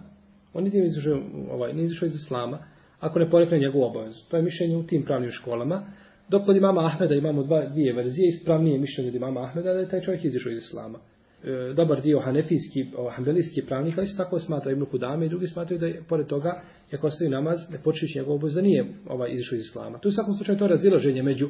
On 0.54 0.64
nije 0.64 0.86
izašao, 0.86 1.20
ovaj, 1.50 1.72
nije 1.72 1.84
izašao 1.84 2.06
iz 2.06 2.14
islama, 2.14 2.58
ako 3.00 3.18
ne 3.18 3.30
porekne 3.30 3.58
njegovu 3.58 3.84
obavezu. 3.84 4.18
To 4.28 4.36
je 4.36 4.42
mišljenje 4.42 4.76
u 4.76 4.86
tim 4.86 5.02
pravnim 5.04 5.30
školama. 5.30 5.82
Dok 6.28 6.44
kod 6.44 6.56
imama 6.56 6.86
Ahmeda 6.86 7.14
imamo 7.14 7.42
dva, 7.42 7.68
dvije 7.68 7.92
verzije, 7.92 8.28
ispravnije 8.28 8.78
mišljenje 8.78 9.08
od 9.08 9.14
imama 9.14 9.42
Ahmeda 9.42 9.72
da 9.72 9.78
je 9.78 9.88
taj 9.88 10.00
čovjek 10.00 10.24
izašao 10.24 10.52
iz 10.52 10.58
islama. 10.58 10.98
E, 11.44 11.74
dobar 11.74 12.02
dio 12.02 12.20
hanefijski, 12.20 12.86
ovaj, 12.96 13.14
hanbelijski 13.14 13.62
pravnika 13.66 14.02
isto 14.02 14.24
tako 14.24 14.38
smatra 14.38 14.72
Ibn 14.72 14.84
Kudame 14.84 15.26
i 15.26 15.28
drugi 15.28 15.46
smatraju 15.46 15.80
da 15.80 15.86
je, 15.86 16.02
pored 16.08 16.26
toga, 16.26 16.62
ako 16.92 17.06
ostavi 17.06 17.30
namaz, 17.30 17.58
ne 17.72 17.78
počeći 17.84 18.18
njegovu 18.18 18.34
obavezu, 18.34 18.54
da 18.54 18.62
nije 18.62 18.86
ovaj, 19.08 19.32
izašao 19.32 19.56
iz 19.56 19.62
islama. 19.62 19.98
Tu 19.98 20.08
u 20.08 20.12
svakom 20.12 20.34
slučaju 20.34 20.58
to 20.58 20.66
razilaženje 20.66 21.22
među 21.22 21.48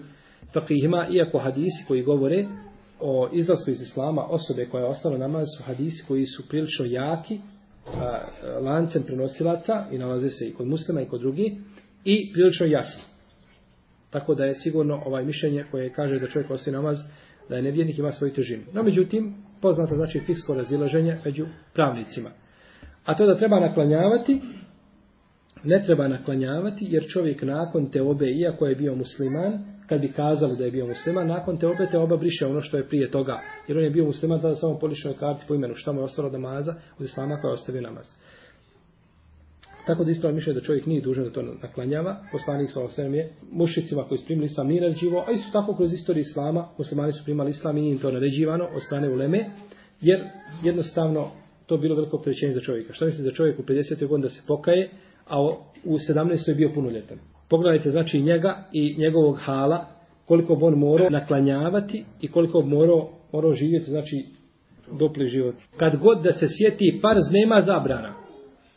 fakihima, 0.52 1.08
iako 1.12 1.38
hadisi 1.38 1.84
koji 1.88 2.02
govore 2.02 2.46
o 3.02 3.28
izlasku 3.32 3.70
iz 3.70 3.80
islama 3.80 4.24
osobe 4.24 4.66
koja 4.66 4.82
je 4.82 4.90
ostala 4.90 5.18
namaz 5.18 5.46
su 5.58 5.62
hadisi 5.62 6.04
koji 6.08 6.26
su 6.26 6.48
prilično 6.48 6.84
jaki 6.84 7.40
a, 7.86 8.26
lancem 8.60 9.02
prenosilaca 9.02 9.84
i 9.92 9.98
nalaze 9.98 10.30
se 10.30 10.48
i 10.48 10.54
kod 10.54 10.66
muslima 10.66 11.00
i 11.00 11.06
kod 11.08 11.20
drugi 11.20 11.56
i 12.04 12.32
prilično 12.32 12.66
jasni. 12.66 13.02
Tako 14.10 14.34
da 14.34 14.44
je 14.44 14.54
sigurno 14.54 15.02
ovaj 15.06 15.24
mišljenje 15.24 15.64
koje 15.70 15.92
kaže 15.92 16.18
da 16.18 16.28
čovjek 16.28 16.50
ostaje 16.50 16.76
namaz 16.76 16.98
da 17.48 17.56
je 17.56 17.62
nevjernik 17.62 17.98
ima 17.98 18.12
svoju 18.12 18.32
težinu. 18.32 18.62
No 18.72 18.82
međutim, 18.82 19.34
poznato 19.60 19.96
znači 19.96 20.20
fiksko 20.20 20.54
razilaženje 20.54 21.18
među 21.24 21.46
pravnicima. 21.74 22.30
A 23.04 23.16
to 23.16 23.26
da 23.26 23.38
treba 23.38 23.60
naklanjavati, 23.60 24.40
ne 25.64 25.82
treba 25.86 26.08
naklanjavati 26.08 26.86
jer 26.88 27.08
čovjek 27.08 27.42
nakon 27.42 27.90
te 27.90 28.02
obe, 28.02 28.30
iako 28.30 28.66
je 28.66 28.74
bio 28.74 28.94
musliman, 28.94 29.58
kad 29.86 30.00
bi 30.00 30.12
kazali 30.12 30.56
da 30.56 30.64
je 30.64 30.70
bio 30.70 30.86
musliman, 30.86 31.26
nakon 31.26 31.58
te 31.58 31.66
obe 31.66 31.86
te 31.90 31.98
oba 31.98 32.16
briše 32.16 32.46
ono 32.46 32.60
što 32.60 32.76
je 32.76 32.88
prije 32.88 33.10
toga. 33.10 33.40
Jer 33.68 33.78
on 33.78 33.84
je 33.84 33.90
bio 33.90 34.04
musliman 34.04 34.40
tada 34.40 34.54
samo 34.54 34.78
po 34.78 34.86
ličnoj 34.86 35.14
karti 35.14 35.44
po 35.48 35.54
imenu 35.54 35.74
šta 35.74 35.92
mu 35.92 36.00
je 36.00 36.04
ostalo 36.04 36.30
da 36.30 36.38
maza 36.38 36.74
od 36.98 37.04
islama 37.04 37.40
koja 37.40 37.50
je 37.50 37.54
ostavio 37.54 37.82
namaz. 37.82 38.06
Tako 39.86 40.04
da 40.04 40.10
ispravno 40.10 40.36
mišlja 40.36 40.52
da 40.52 40.60
čovjek 40.60 40.86
nije 40.86 41.00
dužan 41.00 41.24
da 41.24 41.30
to 41.30 41.42
naklanjava. 41.42 42.16
Poslanik 42.32 42.70
sa 42.70 42.80
osvijem 42.80 43.14
je 43.14 43.32
mušicima 43.52 44.02
koji 44.02 44.18
su 44.18 44.24
primili 44.24 44.46
islam 44.46 44.66
nije 44.66 44.80
naređivo, 44.80 45.24
a 45.28 45.32
isto 45.32 45.48
tako 45.52 45.76
kroz 45.76 45.92
istoriju 45.92 46.20
islama 46.20 46.68
muslimani 46.78 47.12
su 47.12 47.24
primali 47.24 47.50
islam 47.50 47.78
i 47.78 47.80
nije 47.80 47.92
im 47.92 47.98
to 47.98 48.12
naređivano 48.12 48.64
od 48.74 48.82
strane 48.82 49.08
uleme, 49.08 49.50
jer 50.00 50.24
jednostavno 50.62 51.30
to 51.66 51.76
bilo 51.76 51.94
veliko 51.94 52.16
opterećenje 52.16 52.52
za 52.52 52.60
čovjeka. 52.60 52.92
Šta 52.92 53.04
mislite 53.04 53.24
za 53.24 53.32
čovjek 53.32 53.58
u 53.58 53.62
50. 53.62 54.06
godin 54.06 54.22
da 54.22 54.28
se 54.28 54.42
pokaje, 54.46 54.90
a 55.28 55.40
u 55.84 55.96
17. 56.14 56.48
je 56.48 56.54
bio 56.54 56.70
punoljetan? 56.74 57.18
Pogledajte 57.48 57.90
znači 57.90 58.20
njega 58.20 58.64
i 58.72 58.96
njegovog 58.98 59.38
hala, 59.40 59.86
koliko 60.26 60.56
bi 60.56 60.64
on 60.64 60.78
morao 60.78 61.10
naklanjavati 61.10 62.04
i 62.20 62.28
koliko 62.28 62.62
bi 62.62 62.68
morao, 62.68 63.10
morao 63.32 63.52
živjeti, 63.52 63.90
znači 63.90 64.24
dopli 64.98 65.28
život. 65.28 65.54
Kad 65.76 65.96
god 65.96 66.22
da 66.22 66.32
se 66.32 66.46
sjeti 66.48 66.98
farz, 67.02 67.22
nema 67.32 67.60
zabrana. 67.60 68.14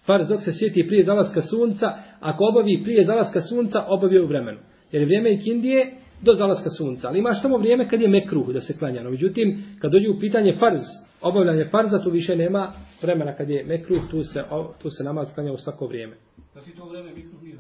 Farz 0.06 0.28
dok 0.28 0.42
se 0.42 0.52
sjeti 0.54 0.88
prije 0.88 1.04
zalaska 1.04 1.42
sunca, 1.42 1.88
ako 2.20 2.46
obavi 2.46 2.82
prije 2.84 3.04
zalaska 3.04 3.42
sunca, 3.42 3.86
obavio 3.88 4.24
u 4.24 4.28
vremenu. 4.28 4.60
Jer 4.92 5.02
je 5.02 5.06
vrijeme 5.06 5.34
ikindije 5.34 5.94
do 6.22 6.34
zalaska 6.34 6.70
sunca. 6.70 7.08
Ali 7.08 7.20
imaš 7.20 7.42
samo 7.42 7.58
vrijeme 7.58 7.90
kad 7.90 8.02
je 8.02 8.08
mekruh 8.08 8.54
da 8.54 8.62
se 8.62 8.78
klanja. 8.80 9.04
No, 9.04 9.10
međutim, 9.10 9.64
kad 9.80 9.92
dođe 9.92 10.10
u 10.10 10.20
pitanje 10.20 10.58
farz, 10.60 10.80
obavljanje 11.26 11.68
farza, 11.72 12.04
tu 12.04 12.10
više 12.10 12.36
nema 12.36 12.74
vremena 13.02 13.36
kad 13.36 13.50
je 13.50 13.64
mekruh, 13.64 14.02
tu 14.12 14.24
se, 14.24 14.44
tu 14.82 14.90
se 14.90 15.04
namaz 15.04 15.28
klanja 15.36 15.52
u 15.52 15.58
svako 15.58 15.88
vrijeme. 15.88 16.16
Da 16.54 16.62
si 16.62 16.76
to 16.76 16.86
vrijeme 16.86 17.14
mekruh 17.14 17.44
nije 17.44 17.58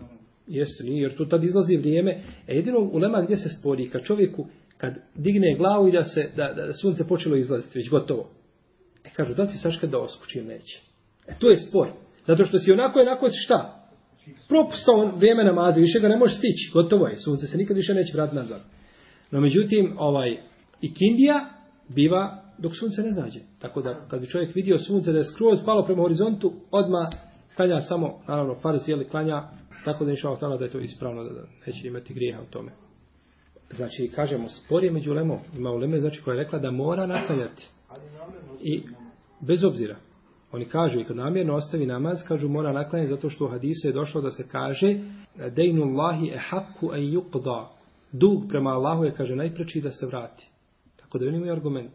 Jeste, 0.47 0.83
nije, 0.83 1.01
jer 1.01 1.17
tu 1.17 1.25
tad 1.25 1.43
izlazi 1.43 1.77
vrijeme. 1.77 2.23
E 2.47 2.55
jedino 2.55 2.79
u 2.79 2.97
lema 2.97 3.21
gdje 3.21 3.37
se 3.37 3.49
spori, 3.49 3.89
kad 3.89 4.03
čovjeku, 4.03 4.45
kad 4.77 4.93
digne 5.15 5.55
glavu 5.57 5.87
i 5.87 5.91
da 5.91 6.03
se, 6.03 6.29
da, 6.35 6.53
da, 6.53 6.65
da 6.65 6.73
sunce 6.73 7.07
počelo 7.07 7.35
izlaziti, 7.35 7.79
već 7.79 7.89
gotovo. 7.89 8.29
E 9.03 9.09
kažu, 9.09 9.33
da 9.33 9.45
si 9.45 9.57
saška 9.57 9.87
da 9.87 9.99
oskući 9.99 10.37
ili 10.37 10.47
neće. 10.47 10.81
E 11.27 11.33
to 11.39 11.49
je 11.49 11.57
spor. 11.57 11.87
Zato 12.27 12.45
što 12.45 12.59
si 12.59 12.71
onako, 12.71 12.99
onako 12.99 13.29
si 13.29 13.37
šta? 13.37 13.87
Propustao 14.47 15.05
vrijeme 15.17 15.43
namazi, 15.43 15.81
više 15.81 15.99
ga 15.99 16.07
ne 16.07 16.17
možeš 16.17 16.37
stići, 16.37 16.71
gotovo 16.73 17.07
je. 17.07 17.17
Sunce 17.17 17.45
se 17.47 17.57
nikad 17.57 17.77
više 17.77 17.93
neće 17.93 18.13
vratiti 18.13 18.35
nazad. 18.35 18.61
No 19.31 19.41
međutim, 19.41 19.95
ovaj, 19.97 20.37
i 20.81 20.93
kindija 20.93 21.49
biva 21.95 22.44
dok 22.57 22.75
sunce 22.79 23.01
ne 23.01 23.11
zađe. 23.11 23.39
Tako 23.59 23.81
da, 23.81 24.07
kad 24.07 24.21
bi 24.21 24.27
čovjek 24.27 24.55
vidio 24.55 24.77
sunce 24.77 25.11
da 25.11 25.17
je 25.17 25.23
skroz 25.23 25.59
palo 25.65 25.85
prema 25.85 26.01
horizontu, 26.01 26.53
odma 26.71 27.09
klanja 27.55 27.79
samo, 27.79 28.19
naravno, 28.27 28.55
farz 28.61 28.89
jeli 28.89 29.07
klanja 29.07 29.43
Tako 29.85 30.05
da 30.05 30.11
inša 30.11 30.29
Allah 30.29 30.59
da 30.59 30.65
je 30.65 30.71
to 30.71 30.79
ispravno, 30.79 31.23
da 31.23 31.41
neće 31.67 31.87
imati 31.87 32.13
grijeha 32.13 32.41
u 32.41 32.51
tome. 32.51 32.71
Znači, 33.75 34.11
kažemo, 34.15 34.49
spor 34.49 34.83
je 34.83 34.91
među 34.91 35.13
lemom. 35.13 35.39
Ima 35.57 35.71
u 35.71 35.77
leme, 35.77 35.99
znači, 35.99 36.21
koja 36.21 36.35
je 36.35 36.43
rekla 36.43 36.59
da 36.59 36.71
mora 36.71 37.05
nastavljati. 37.05 37.67
I 38.61 38.83
bez 39.41 39.63
obzira. 39.63 39.95
Oni 40.51 40.65
kažu, 40.65 40.99
i 40.99 41.03
kad 41.03 41.15
namjerno 41.15 41.55
ostavi 41.55 41.85
namaz, 41.85 42.17
kažu, 42.27 42.49
mora 42.49 42.73
naklanjati 42.73 43.09
zato 43.09 43.29
što 43.29 43.45
u 43.45 43.47
hadisu 43.47 43.87
je 43.87 43.93
došlo 43.93 44.21
da 44.21 44.31
se 44.31 44.47
kaže 44.51 44.99
Dejnu 45.55 45.83
Allahi 45.83 46.27
e 46.29 46.39
haku 46.49 46.93
en 46.93 47.03
yuqda. 47.03 47.67
Dug 48.11 48.43
prema 48.49 48.69
Allahu 48.69 49.03
je, 49.03 49.11
kaže, 49.11 49.35
najpreči 49.35 49.81
da 49.81 49.91
se 49.91 50.05
vrati. 50.05 50.49
Tako 50.95 51.17
da 51.17 51.27
oni 51.27 51.37
imaju 51.37 51.53
argument. 51.53 51.93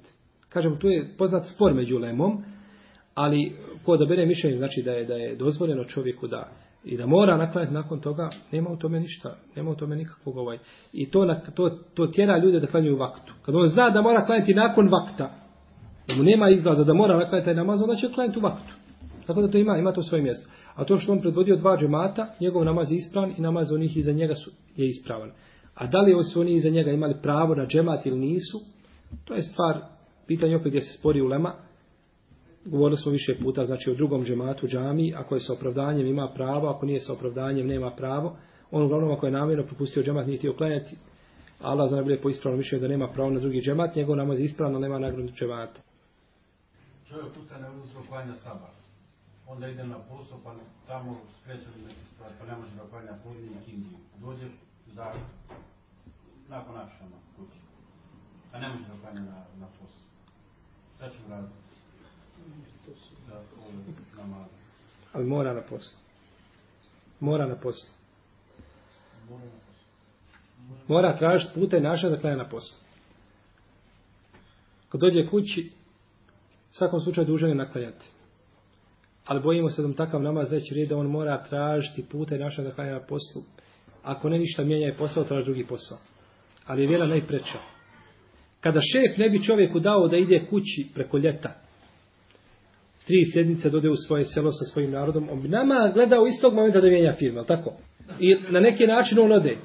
Kažemo, 0.53 0.77
tu 0.77 0.89
je 0.89 1.15
poznat 1.19 1.47
spor 1.47 1.75
među 1.75 1.99
lemom, 1.99 2.43
ali 3.15 3.57
ko 3.85 3.97
da 3.97 4.07
bere 4.07 4.27
mišljenje, 4.27 4.57
znači 4.57 4.83
da 4.83 4.93
je, 4.93 5.05
da 5.05 5.15
je 5.15 5.37
dozvoljeno 5.37 5.85
čovjeku 5.85 6.27
da 6.27 6.49
i 6.85 6.97
da 6.97 7.07
mora 7.07 7.37
naklanjati 7.37 7.75
nakon 7.75 8.01
toga, 8.01 8.31
nema 8.53 8.71
u 8.71 8.77
tome 8.77 9.01
ništa, 9.01 9.37
nema 9.57 9.71
u 9.71 9.75
tome 9.75 9.97
nikakvog 9.97 10.37
ovaj. 10.37 10.59
I 10.93 11.11
to, 11.11 11.25
na, 11.25 11.41
to, 11.41 11.71
to 11.95 12.07
tjera 12.07 12.39
ljude 12.39 12.61
da 12.61 12.67
klanjaju 12.67 12.97
vaktu. 12.97 13.33
Kad 13.43 13.55
on 13.55 13.67
zna 13.67 13.91
da 13.91 14.03
mora 14.03 14.27
klanjati 14.27 14.55
nakon 14.55 14.89
vakta, 14.89 15.31
da 16.09 16.15
mu 16.17 16.23
nema 16.23 16.51
izlaza 16.51 16.85
da 16.85 16.95
mora 16.95 17.17
naklanjati 17.17 17.45
taj 17.45 17.55
namaz, 17.55 17.83
onda 17.83 17.97
će 17.97 18.13
klanjati 18.15 18.39
u 18.39 18.43
vaktu. 18.43 18.75
Tako 19.27 19.43
da 19.43 19.51
to 19.51 19.59
ima, 19.59 19.79
ima 19.79 19.93
to 19.93 20.03
svoje 20.03 20.23
mjesto. 20.23 20.51
A 20.75 20.85
to 20.85 20.99
što 20.99 21.13
on 21.13 21.21
predvodio 21.21 21.57
dva 21.57 21.77
džemata, 21.77 22.35
njegov 22.41 22.65
namaz 22.65 22.93
je 22.93 22.97
ispravan 22.97 23.35
i 23.39 23.43
namaz 23.43 23.73
onih 23.73 23.97
iza 23.97 24.13
njega 24.13 24.35
su, 24.35 24.51
je 24.77 24.87
ispravan. 24.87 25.31
A 25.75 25.87
da 25.87 26.01
li 26.01 26.25
su 26.25 26.41
oni 26.41 26.55
iza 26.55 26.71
njega 26.71 26.91
imali 26.91 27.15
pravo 27.23 27.55
na 27.55 27.67
džemat 27.67 28.07
ili 28.07 28.19
nisu, 28.19 28.59
to 29.25 29.35
je 29.35 29.43
stvar, 29.43 29.81
pitanje 30.31 30.57
opet 30.57 30.69
gdje 30.69 30.81
se 30.81 30.99
spori 30.99 31.21
ulema, 31.21 31.55
govorili 32.65 32.97
smo 32.97 33.13
više 33.13 33.35
puta, 33.43 33.65
znači 33.65 33.91
o 33.91 33.95
drugom 33.95 34.25
džematu 34.25 34.67
džami, 34.67 35.15
ako 35.17 35.35
je 35.35 35.41
sa 35.41 35.53
opravdanjem 35.53 36.07
ima 36.07 36.29
pravo, 36.35 36.69
ako 36.69 36.87
nije 36.87 37.01
sa 37.01 37.13
opravdanjem 37.13 37.67
nema 37.67 37.91
pravo, 37.91 38.37
on 38.71 38.83
uglavnom 38.83 39.11
ako 39.11 39.27
je 39.27 39.33
namjerno 39.33 39.67
propustio 39.67 40.03
džemat, 40.03 40.27
nije 40.27 40.39
htio 40.39 40.55
klanjati, 40.55 40.97
Allah 41.61 41.89
zna 41.89 42.03
bude 42.03 42.21
po 42.23 42.29
ispravnom 42.29 42.59
mišljenju 42.59 42.83
da 42.83 42.89
nema 42.89 43.09
pravo 43.09 43.31
na 43.31 43.41
drugi 43.41 43.61
džemat, 43.61 43.97
njegov 43.97 44.17
namaz 44.17 44.39
je 44.39 44.45
ispravno, 44.45 44.79
nema 44.79 44.99
nagradu 44.99 45.33
džemata. 45.33 45.81
Čovjek 47.09 47.33
puta 47.35 47.59
ne 47.59 47.69
uzro 47.83 48.01
klanja 48.09 48.35
sabah, 48.35 48.71
Onda 49.49 49.69
ide 49.69 49.85
na 49.85 49.99
posao, 49.99 50.39
pa 50.45 50.55
tamo 50.87 51.17
skreće 51.41 51.67
neke 51.87 52.05
stvari, 52.15 52.35
pa 52.39 52.47
ne 52.47 52.57
može 52.59 52.75
da 52.75 52.91
klanja 52.91 53.15
podnije 53.25 53.51
i 53.51 53.65
kindiju. 53.65 53.99
Dođe 54.21 54.47
za 54.95 55.13
nakon 56.49 56.75
našama 56.75 57.07
ono, 57.07 57.19
kući. 57.37 57.59
A 58.53 58.59
ne 58.59 58.69
može 58.69 58.85
da 58.85 59.01
klanja 59.03 59.21
na, 59.21 59.45
na 59.61 59.67
posao. 59.67 60.10
Šta 61.01 61.11
ćemo 61.11 61.29
raditi? 61.29 61.55
Za. 63.27 63.41
Ali 65.13 65.27
mora 65.27 65.55
na 65.55 65.61
poslu. 65.61 65.99
Mora 67.21 67.47
na 67.47 67.57
poslu. 67.57 67.89
Mora 70.89 71.19
tražiti 71.19 71.55
puta 71.55 71.77
i 71.77 71.81
naša 71.81 72.09
da 72.09 72.21
klanja 72.21 72.37
na 72.37 72.49
poslu. 72.49 72.77
Kad 74.89 75.01
dođe 75.01 75.27
kući, 75.27 75.73
u 76.71 76.75
svakom 76.75 77.01
slučaju 77.01 77.27
dužan 77.27 77.49
je 77.49 77.55
naklanjati. 77.55 78.07
Ali 79.27 79.41
bojimo 79.41 79.69
se 79.69 79.83
da 79.83 79.89
mu 79.89 79.95
takav 79.95 80.23
namaz 80.23 80.51
neće 80.51 80.75
rijeti 80.75 80.89
da 80.89 80.99
on 80.99 81.07
mora 81.07 81.45
tražiti 81.45 82.07
puta 82.11 82.37
i 82.37 82.39
naša 82.39 82.63
da 82.63 82.75
klanja 82.75 82.93
na 82.93 83.07
poslu. 83.07 83.43
Ako 84.03 84.29
ne 84.29 84.39
ništa 84.39 84.65
mijenja 84.65 84.87
je 84.87 84.97
posao, 84.97 85.25
traži 85.25 85.45
drugi 85.45 85.67
posao. 85.67 85.99
Ali 86.67 86.83
je 86.83 86.89
vjera 86.89 87.07
najpreča. 87.07 87.59
Kada 88.61 88.81
šef 88.81 89.19
ne 89.19 89.31
bi 89.31 89.43
čovjeku 89.43 89.81
dao 89.81 90.09
da 90.09 90.17
ide 90.17 90.47
kući 90.51 90.87
preko 90.95 91.19
ljeta, 91.19 91.55
tri 93.07 93.25
sjednice 93.33 93.71
dode 93.71 93.89
u 93.89 93.97
svoje 93.97 94.25
selo 94.25 94.53
sa 94.53 94.65
svojim 94.73 94.91
narodom, 94.91 95.29
on 95.31 95.43
bi 95.43 95.49
nama 95.49 95.91
gledao 95.95 96.27
istog 96.27 96.55
momenta 96.55 96.81
da 96.81 96.89
mijenja 96.89 97.15
firmu, 97.19 97.39
ali 97.39 97.47
tako? 97.47 97.73
I 98.21 98.37
na 98.51 98.61
neki 98.61 98.87
način 98.87 99.19
on 99.19 99.33
ode. 99.33 99.57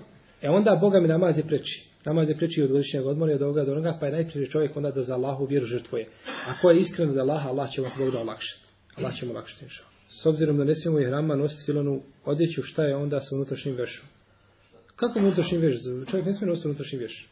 E 0.41 0.49
onda 0.49 0.77
Boga 0.81 0.99
mi 0.99 1.07
namaz 1.07 1.37
je 1.37 1.43
preči. 1.43 1.85
Namaz 2.05 2.29
je 2.29 2.37
preči 2.37 2.61
od 2.61 2.71
godišnjeg 2.71 3.05
odmora 3.05 3.31
i 3.31 3.35
od 3.35 3.41
ovoga 3.41 3.63
do 3.63 3.71
onoga, 3.71 3.97
pa 3.99 4.05
je 4.05 4.11
najprije 4.11 4.49
čovjek 4.49 4.77
onda 4.77 4.91
da 4.91 5.01
za 5.01 5.13
Allahu 5.13 5.45
vjeru 5.45 5.65
žrtvuje. 5.65 6.07
Ako 6.47 6.69
je 6.69 6.79
iskreno 6.79 7.13
da 7.13 7.21
Allah, 7.21 7.45
Allah 7.45 7.71
će 7.71 7.81
vam 7.81 7.91
Bog 7.97 8.11
da 8.11 8.19
olakšati. 8.19 8.65
Allah 8.97 9.15
će 9.19 9.25
mu 9.25 9.31
olakšati. 9.31 9.63
inša 9.63 9.83
S 10.21 10.25
obzirom 10.25 10.57
da 10.57 10.63
ne 10.63 10.75
smijemo 10.75 10.99
i 10.99 11.05
hrama 11.05 11.35
nositi 11.35 11.65
filonu 11.65 12.01
odjeću, 12.25 12.61
šta 12.61 12.83
je 12.83 12.95
onda 12.95 13.19
sa 13.19 13.35
unutrašnjim 13.35 13.75
vešom? 13.75 14.05
Kako 14.95 15.19
unutrašnji 15.19 15.57
vješ? 15.57 15.79
Čovjek 16.11 16.25
ne 16.25 16.33
smije 16.33 16.49
nositi 16.49 16.67
unutrašnji 16.67 16.99
vješ. 16.99 17.29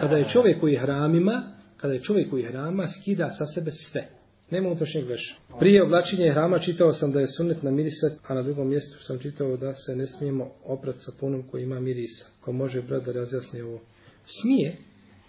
Kada 0.00 0.16
je 0.16 0.28
čovjek 0.28 0.62
u 0.62 0.68
ihramima, 0.68 1.42
kada 1.76 1.94
je 1.94 2.00
čovjek 2.00 2.32
u 2.32 2.38
ihrama, 2.38 2.88
skida 2.88 3.28
sa 3.28 3.46
sebe 3.46 3.70
sve. 3.70 4.02
Nema 4.50 4.68
unutrašnjeg 4.68 5.08
veša. 5.08 5.34
Prije 5.58 5.82
oblačenja 5.82 6.26
ihrama 6.26 6.58
čitao 6.58 6.92
sam 6.92 7.12
da 7.12 7.20
je 7.20 7.26
sunnet 7.26 7.62
na 7.62 7.70
mirisat, 7.70 8.12
a 8.26 8.34
na 8.34 8.42
drugom 8.42 8.68
mjestu 8.68 9.04
sam 9.04 9.18
čitao 9.18 9.56
da 9.56 9.74
se 9.74 9.96
ne 9.96 10.06
smijemo 10.06 10.50
oprat 10.64 10.96
sa 10.98 11.12
punom 11.20 11.42
koji 11.50 11.62
ima 11.62 11.80
mirisa. 11.80 12.24
Ko 12.40 12.52
može 12.52 12.82
brat 12.82 13.04
da 13.04 13.12
razjasni 13.12 13.60
ovo? 13.60 13.80
Smije. 14.26 14.76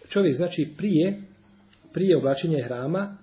Čovjek 0.10 0.36
znači 0.36 0.73
prije, 0.78 1.21
prije 1.93 2.17
oblačenja 2.17 2.60
ihrama, 2.60 3.17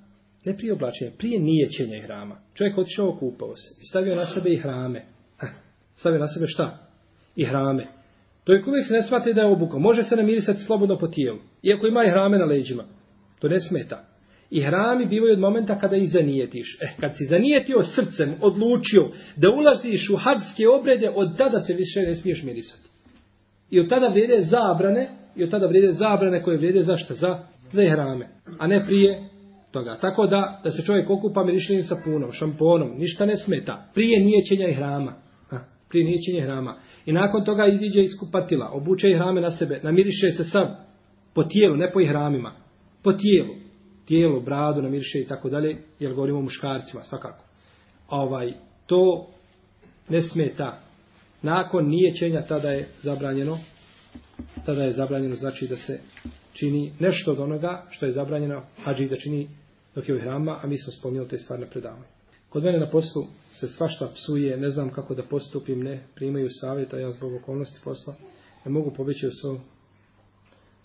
ne 0.44 0.56
prije 0.56 0.72
oblačenja, 0.72 1.10
prije 1.18 1.40
nijećenja 1.40 1.96
ihrama. 1.96 2.40
Čovjek 2.54 2.78
otišao 2.78 3.08
okupao 3.08 3.56
se 3.56 3.68
i 3.82 3.86
stavio 3.86 4.16
na 4.16 4.26
sebe 4.26 4.50
ihrame. 4.50 5.04
Eh, 5.42 5.46
stavio 5.96 6.18
na 6.18 6.28
sebe 6.28 6.46
šta? 6.46 6.89
I 7.36 7.42
Ihrame. 7.42 7.86
To 8.44 8.52
je 8.52 8.64
uvijek 8.66 8.86
se 8.86 8.92
ne 8.92 9.02
smatra 9.02 9.32
da 9.32 9.40
je 9.40 9.46
obuka. 9.46 9.78
Može 9.78 10.02
se 10.02 10.16
namirisati 10.16 10.60
slobodno 10.60 10.98
po 10.98 11.06
tijelu. 11.06 11.38
Iako 11.62 11.86
ima 11.86 12.04
ihrame 12.04 12.38
na 12.38 12.44
leđima. 12.44 12.84
To 13.40 13.48
ne 13.48 13.60
smeta. 13.60 14.04
I 14.50 14.62
hrami 14.62 15.06
bivaju 15.06 15.32
od 15.32 15.38
momenta 15.38 15.78
kada 15.78 15.96
ih 15.96 16.10
zanijetiš. 16.10 16.78
E, 16.80 16.88
kad 17.00 17.16
si 17.16 17.24
zanijetio 17.24 17.82
srcem, 17.82 18.34
odlučio 18.40 19.02
da 19.36 19.50
ulaziš 19.50 20.10
u 20.10 20.16
hadske 20.16 20.68
obrede, 20.68 21.10
od 21.14 21.38
tada 21.38 21.58
se 21.58 21.74
više 21.74 22.02
ne 22.02 22.14
smiješ 22.14 22.42
mirisati. 22.42 22.88
I 23.70 23.80
od 23.80 23.88
tada 23.88 24.08
vrijede 24.08 24.40
zabrane, 24.40 25.10
i 25.36 25.44
od 25.44 25.50
tada 25.50 25.66
vrijede 25.66 25.92
zabrane 25.92 26.42
koje 26.42 26.56
vrijede 26.56 26.82
za 26.82 26.96
šta? 26.96 27.14
Za, 27.14 27.38
za 27.72 27.82
ihrame. 27.82 28.28
A 28.58 28.66
ne 28.66 28.86
prije 28.86 29.28
toga. 29.72 29.98
Tako 30.00 30.26
da, 30.26 30.60
da 30.64 30.70
se 30.70 30.82
čovjek 30.82 31.10
okupa 31.10 31.44
mirišljenim 31.44 31.84
sapunom, 31.84 32.32
šamponom, 32.32 32.98
ništa 32.98 33.26
ne 33.26 33.36
smeta. 33.36 33.90
Prije 33.94 34.24
nijećenja 34.24 34.68
i 34.68 34.72
hrama. 35.92 36.10
Ha, 36.10 36.28
prije 36.28 36.42
hrama. 36.42 36.76
I 37.06 37.12
nakon 37.12 37.44
toga 37.44 37.66
iziđe 37.66 38.02
iz 38.02 38.10
kupatila, 38.20 38.70
obuče 38.72 39.10
i 39.10 39.14
hrame 39.14 39.40
na 39.40 39.50
sebe, 39.50 39.80
namiriše 39.82 40.30
se 40.30 40.44
sav 40.44 40.66
po 41.34 41.44
tijelu, 41.44 41.76
ne 41.76 41.92
po 41.92 42.00
ihramima. 42.00 42.52
Po 43.02 43.12
tijelu 43.12 43.54
tijelo, 44.10 44.40
bradu, 44.40 44.82
namiriše 44.82 45.20
i 45.20 45.26
tako 45.26 45.48
dalje, 45.48 45.76
jer 46.00 46.14
govorimo 46.14 46.38
o 46.38 46.42
muškarcima, 46.42 47.02
svakako. 47.02 47.44
Ovaj, 48.08 48.52
to 48.86 49.26
ne 50.08 50.22
smeta. 50.22 50.80
Nakon 51.42 51.88
nijećenja 51.88 52.42
tada 52.42 52.70
je 52.70 52.88
zabranjeno, 53.02 53.58
tada 54.66 54.82
je 54.82 54.92
zabranjeno 54.92 55.36
znači 55.36 55.66
da 55.66 55.76
se 55.76 56.00
čini 56.52 56.92
nešto 56.98 57.32
od 57.32 57.40
onoga 57.40 57.86
što 57.90 58.06
je 58.06 58.12
zabranjeno 58.12 58.62
hađi 58.84 59.08
da 59.08 59.16
čini 59.16 59.48
dok 59.94 60.08
je 60.08 60.14
u 60.14 60.20
hrama, 60.20 60.60
a 60.62 60.66
mi 60.66 60.78
smo 60.78 60.92
spomnili 60.92 61.28
te 61.28 61.38
stvari 61.38 61.62
na 61.62 61.68
predavanju. 61.68 62.04
Kod 62.48 62.64
mene 62.64 62.78
na 62.78 62.90
poslu 62.90 63.22
se 63.52 63.68
svašta 63.68 64.10
psuje, 64.14 64.56
ne 64.56 64.70
znam 64.70 64.90
kako 64.90 65.14
da 65.14 65.22
postupim, 65.22 65.82
ne 65.82 66.06
primaju 66.14 66.48
savjeta, 66.50 66.98
ja 66.98 67.12
zbog 67.12 67.34
okolnosti 67.34 67.80
posla 67.84 68.14
ne 68.64 68.70
mogu 68.70 68.92
pobeći 68.96 69.26
od 69.26 69.32
svog, 69.40 69.58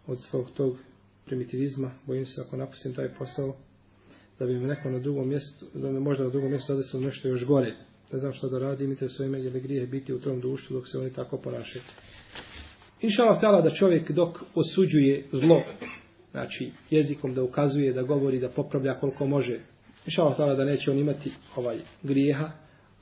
od 0.08 0.22
svog 0.22 0.52
tog 0.52 0.78
primitivizma, 1.26 1.92
bojim 2.06 2.26
se 2.26 2.42
ako 2.42 2.58
napustim 2.58 2.94
taj 2.94 3.14
posao, 3.14 3.56
da 4.40 4.46
bi 4.46 4.60
me 4.60 4.68
neko 4.68 4.90
na 4.90 5.00
drugom 5.00 5.28
mjestu, 5.30 5.66
da 5.74 5.92
me 5.92 6.00
možda 6.00 6.24
na 6.24 6.30
drugom 6.30 6.52
mjestu 6.52 6.74
zadesilo 6.74 7.02
nešto 7.02 7.28
još 7.28 7.46
gore. 7.46 7.76
Ne 8.14 8.20
znam 8.20 8.34
što 8.34 8.50
da 8.50 8.60
radim, 8.60 8.88
imate 8.88 9.10
svoje 9.10 9.28
ime, 9.28 9.40
je 9.40 9.60
grije 9.60 9.88
biti 9.88 10.14
u 10.14 10.20
tom 10.20 10.40
društvu 10.40 10.74
dok 10.74 10.88
se 10.88 11.00
oni 11.00 11.14
tako 11.14 11.38
ponašaju. 11.38 11.84
Inšala 13.02 13.38
htjela 13.38 13.62
da 13.62 13.70
čovjek 13.70 14.12
dok 14.12 14.38
osuđuje 14.56 15.28
zlo, 15.32 15.62
znači 16.32 16.72
jezikom 16.90 17.34
da 17.34 17.44
ukazuje, 17.44 17.94
da 17.94 18.04
govori, 18.04 18.40
da 18.40 18.50
popravlja 18.50 19.00
koliko 19.00 19.26
može, 19.26 19.60
Mišao 20.06 20.34
tada 20.34 20.56
da 20.56 20.66
neće 20.66 20.92
on 20.92 20.98
imati 20.98 21.32
ovaj 21.56 21.78
grijeha, 22.04 22.52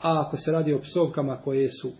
a 0.01 0.23
ako 0.27 0.37
se 0.37 0.51
radi 0.51 0.73
o 0.73 0.81
psovkama 0.81 1.37
koje 1.37 1.69
su 1.69 1.91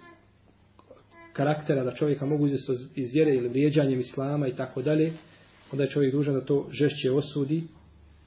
karaktera 1.34 1.84
da 1.84 1.96
čovjeka 1.96 2.26
mogu 2.26 2.46
izvesti 2.46 2.72
iz 2.96 3.14
vjere 3.14 3.36
ili 3.36 3.50
vrijeđanjem 3.50 4.00
islama 4.00 4.48
i 4.48 4.56
tako 4.56 4.82
dalje, 4.82 5.14
onda 5.72 5.84
je 5.84 5.90
čovjek 5.90 6.14
dužan 6.14 6.34
da 6.34 6.46
to 6.46 6.68
žešće 6.72 7.12
osudi, 7.12 7.64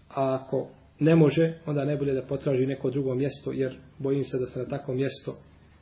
a 0.08 0.34
ako 0.34 0.68
ne 1.00 1.16
može, 1.16 1.52
onda 1.66 1.84
ne 1.84 1.96
bolje 1.96 2.14
da 2.14 2.22
potraži 2.22 2.66
neko 2.66 2.90
drugo 2.90 3.14
mjesto, 3.14 3.52
jer 3.52 3.76
bojim 3.98 4.24
se 4.24 4.38
da 4.38 4.46
se 4.46 4.58
na 4.58 4.64
takvo 4.64 4.94
mjesto, 4.94 5.34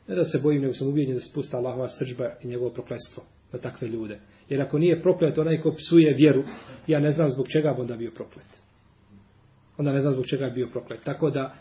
ne 0.08 0.14
da 0.14 0.24
se 0.24 0.38
bojim, 0.42 0.62
nego 0.62 0.74
sam 0.74 0.88
ubijeđen 0.88 1.14
da 1.14 1.20
spusta 1.20 1.56
Allahova 1.56 1.88
sržba 1.88 2.30
i 2.42 2.46
njegovo 2.46 2.70
prokletstvo 2.70 3.22
na 3.52 3.58
takve 3.58 3.88
ljude. 3.88 4.18
Jer 4.48 4.62
ako 4.62 4.78
nije 4.78 5.02
proklet 5.02 5.38
onaj 5.38 5.60
ko 5.60 5.74
psuje 5.76 6.14
vjeru, 6.14 6.42
ja 6.86 7.00
ne 7.00 7.12
znam 7.12 7.30
zbog 7.30 7.48
čega 7.48 7.72
bi 7.72 7.80
onda 7.80 7.96
bio 7.96 8.10
proklet. 8.10 8.63
Onda 9.78 9.92
ne 9.92 10.00
znam 10.00 10.12
zbog 10.12 10.26
čega 10.26 10.44
je 10.44 10.50
bio 10.50 10.68
proklet. 10.72 11.00
Tako 11.04 11.30
da, 11.30 11.54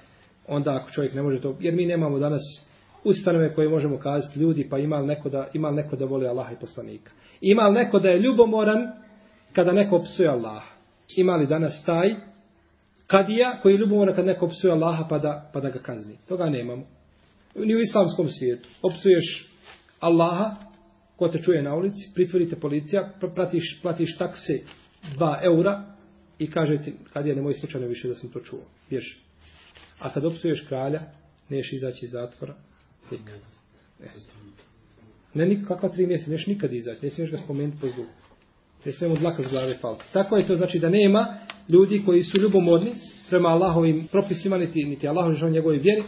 onda 0.48 0.76
ako 0.76 0.92
čovjek 0.92 1.14
ne 1.14 1.22
može 1.22 1.42
to, 1.42 1.58
jer 1.60 1.74
mi 1.74 1.86
nemamo 1.86 2.20
danas 2.20 2.42
ustanove 3.04 3.54
koje 3.54 3.70
možemo 3.70 3.98
kazati 3.98 4.40
ljudi, 4.40 4.68
pa 4.70 4.78
ima 4.78 4.98
li 4.98 5.08
neko 5.08 5.30
da, 5.30 5.48
ima 5.54 5.70
li 5.70 5.76
neko 5.76 5.96
da 5.96 6.06
voli 6.06 6.28
Allaha 6.28 6.52
i 6.52 6.60
poslanika. 6.62 7.12
Ima 7.42 7.68
li 7.68 7.74
neko 7.74 8.00
da 8.00 8.10
je 8.10 8.20
ljubomoran 8.20 8.88
kada 9.54 9.72
neko 9.72 10.02
psuje 10.02 10.30
Allaha. 10.30 10.72
Ima 11.18 11.36
li 11.36 11.48
danas 11.48 11.84
taj 11.86 12.16
kadija 13.08 13.60
koji 13.62 13.78
ljubomoran 13.78 14.16
kada 14.16 14.28
neko 14.28 14.48
psuje 14.48 14.74
Allaha 14.74 15.06
pa 15.10 15.20
da, 15.20 15.50
pa 15.54 15.60
da 15.60 15.70
ga 15.70 15.80
kazni? 15.80 16.18
Toga 16.28 16.50
nemamo. 16.50 16.84
Ni 17.56 17.76
u 17.76 17.80
islamskom 17.80 18.28
svijetu. 18.28 18.70
Opsuješ 18.82 19.50
Allaha, 20.00 20.56
ko 21.18 21.28
te 21.28 21.42
čuje 21.42 21.62
na 21.62 21.76
ulici, 21.76 22.12
pritvorite 22.16 22.56
policija, 22.56 23.10
platiš, 23.36 23.80
platiš 23.82 24.18
takse 24.18 24.54
2 25.18 25.46
eura 25.46 25.93
i 26.40 26.52
kaže 26.52 26.78
ti, 26.84 26.94
kad 27.14 27.26
je 27.26 27.36
nemoj 27.36 27.54
slučajno 27.54 27.88
više 27.88 28.08
da 28.08 28.16
sam 28.16 28.30
to 28.30 28.40
čuo. 28.40 28.60
Bježi. 28.90 29.16
A 30.00 30.14
kad 30.14 30.26
opsuješ 30.26 30.66
kralja, 30.68 31.02
neš 31.50 31.74
izaći 31.74 32.06
iz 32.06 32.12
zatvora. 32.12 32.56
Nikad. 33.12 33.40
Yes. 34.00 34.32
Ne 35.34 35.46
nikakva 35.46 35.90
tri 35.90 36.08
mjeseca, 36.08 36.32
neš 36.32 36.48
nikad 36.48 36.74
izaći, 36.74 37.06
ne 37.06 37.10
smiješ 37.10 37.32
ga 37.32 37.38
spomenuti 37.38 37.78
po 37.82 37.88
zlu. 37.88 38.06
Ne 38.86 38.92
smijemo 38.92 39.16
dlaka 39.16 39.44
s 39.44 39.52
glave 39.52 39.78
faliti. 39.82 40.04
Tako 40.14 40.38
je 40.38 40.48
to 40.48 40.56
znači 40.56 40.80
da 40.80 40.90
nema 40.90 41.38
ljudi 41.70 42.04
koji 42.06 42.24
su 42.24 42.38
ljubomorni 42.38 42.94
prema 43.30 43.50
Allahovim 43.50 44.08
propisima, 44.12 44.58
niti, 44.58 44.84
niti 44.84 45.08
Allahom 45.08 45.36
žao 45.36 45.50
njegove 45.50 45.78
vjeri. 45.78 46.04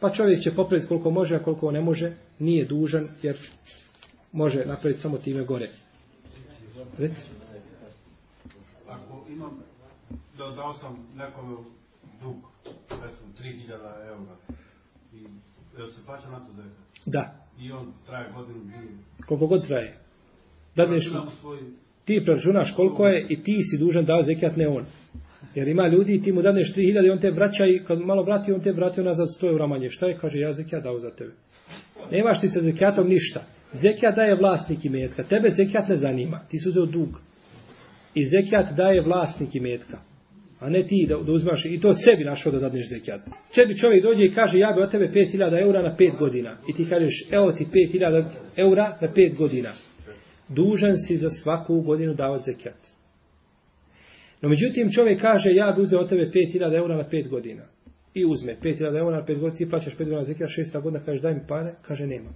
Pa 0.00 0.10
čovjek 0.10 0.42
će 0.42 0.50
popraviti 0.50 0.88
koliko 0.88 1.10
može, 1.10 1.34
a 1.34 1.42
koliko 1.42 1.70
ne 1.70 1.80
može, 1.80 2.12
nije 2.38 2.64
dužan, 2.64 3.08
jer 3.22 3.36
može 4.32 4.64
napraviti 4.66 5.00
samo 5.00 5.18
time 5.18 5.44
gore. 5.44 5.68
Recimo. 6.98 7.44
Imam, 9.34 9.50
da 10.38 10.44
dao 10.56 10.72
sam 10.72 10.96
nekome 11.16 11.56
dug, 12.22 12.36
recimo 12.90 13.28
3000 13.40 14.08
eura, 14.08 14.36
i 15.14 15.18
jel 15.78 15.90
se 15.90 16.00
plaća 16.06 16.30
na 16.30 16.38
to 16.38 16.52
zekat? 16.52 17.06
Da. 17.06 17.34
I 17.60 17.72
on 17.72 17.92
traje 18.06 18.32
godinu, 18.32 18.64
dvije. 18.64 18.98
Koliko 19.26 19.46
god 19.46 19.66
traje 19.66 20.04
dadneš, 20.76 21.12
ti 22.04 22.22
preračunaš 22.24 22.74
koliko 22.76 23.06
je 23.06 23.26
i 23.28 23.42
ti 23.42 23.58
si 23.62 23.78
dužan 23.78 24.04
da 24.04 24.22
zekijat 24.22 24.56
ne 24.56 24.68
on. 24.68 24.84
Jer 25.54 25.68
ima 25.68 25.88
ljudi 25.88 26.14
i 26.14 26.22
ti 26.22 26.32
mu 26.32 26.42
dadneš 26.42 26.74
3000 26.74 27.06
i 27.06 27.10
on 27.10 27.18
te 27.18 27.30
vraća 27.30 27.66
i 27.66 27.84
kad 27.86 28.00
malo 28.00 28.22
vrati 28.22 28.52
on 28.52 28.60
te 28.60 28.72
vrati 28.72 29.02
nazad 29.02 29.28
100 29.40 29.48
eura 29.48 29.66
manje. 29.66 29.90
Šta 29.90 30.06
je? 30.06 30.18
Kaže 30.18 30.38
ja 30.38 30.52
zekijat 30.52 30.82
dao 30.82 30.98
za 30.98 31.10
tebe. 31.10 31.32
Nemaš 32.10 32.40
ti 32.40 32.48
sa 32.48 32.60
zekijatom 32.60 33.08
ništa. 33.08 33.40
Zekijat 33.72 34.16
daje 34.16 34.34
vlasnik 34.34 34.84
imetka. 34.84 35.22
Tebe 35.22 35.50
zekijat 35.50 35.88
ne 35.88 35.96
zanima. 35.96 36.40
Ti 36.48 36.58
su 36.58 36.68
uzeo 36.68 36.86
dug. 36.86 37.08
I 38.14 38.26
zekijat 38.26 38.76
daje 38.76 39.02
vlasnik 39.02 39.54
imetka. 39.54 39.98
A 40.60 40.68
ne 40.68 40.86
ti 40.86 41.06
da, 41.08 41.16
da 41.16 41.32
uzmaš 41.32 41.64
i 41.64 41.80
to 41.80 41.94
sebi 41.94 42.24
našao 42.24 42.52
da 42.52 42.58
dadneš 42.58 42.88
zekijat. 42.88 43.20
Čebi 43.54 43.76
čovjek 43.76 44.02
dođe 44.02 44.24
i 44.24 44.34
kaže 44.34 44.58
ja 44.58 44.72
bi 44.72 44.82
od 44.82 44.90
tebe 44.90 45.08
5000 45.08 45.62
eura 45.62 45.82
na 45.82 45.96
5 45.96 46.18
godina. 46.18 46.56
I 46.68 46.72
ti 46.74 46.88
kažeš 46.88 47.28
evo 47.30 47.52
ti 47.52 47.66
5000 47.92 48.24
eura 48.56 48.98
na 49.00 49.08
5 49.08 49.36
godina. 49.36 49.72
Dužan 50.48 50.96
si 51.08 51.16
za 51.16 51.30
svaku 51.30 51.80
godinu 51.80 52.14
davati 52.14 52.52
zekijat. 52.52 52.78
No 54.42 54.48
međutim 54.48 54.92
čovjek 54.92 55.20
kaže 55.20 55.50
ja 55.54 55.72
bi 55.76 55.82
uzeo 55.82 56.00
od 56.00 56.08
tebe 56.08 56.30
5000 56.34 56.76
eura 56.76 56.96
na 56.96 57.04
5 57.12 57.28
godina. 57.28 57.62
I 58.14 58.24
uzme 58.24 58.56
5000 58.62 58.98
eura 58.98 59.16
na 59.16 59.26
5 59.26 59.40
godina, 59.40 59.56
ti 59.56 59.70
plaćaš 59.70 59.94
5 59.94 59.98
godina 59.98 60.24
zekijat, 60.24 60.50
šesta 60.50 60.80
godina, 60.80 61.04
kažeš 61.04 61.22
daj 61.22 61.34
mi 61.34 61.40
pare, 61.48 61.74
kaže 61.82 62.06
nema. 62.06 62.30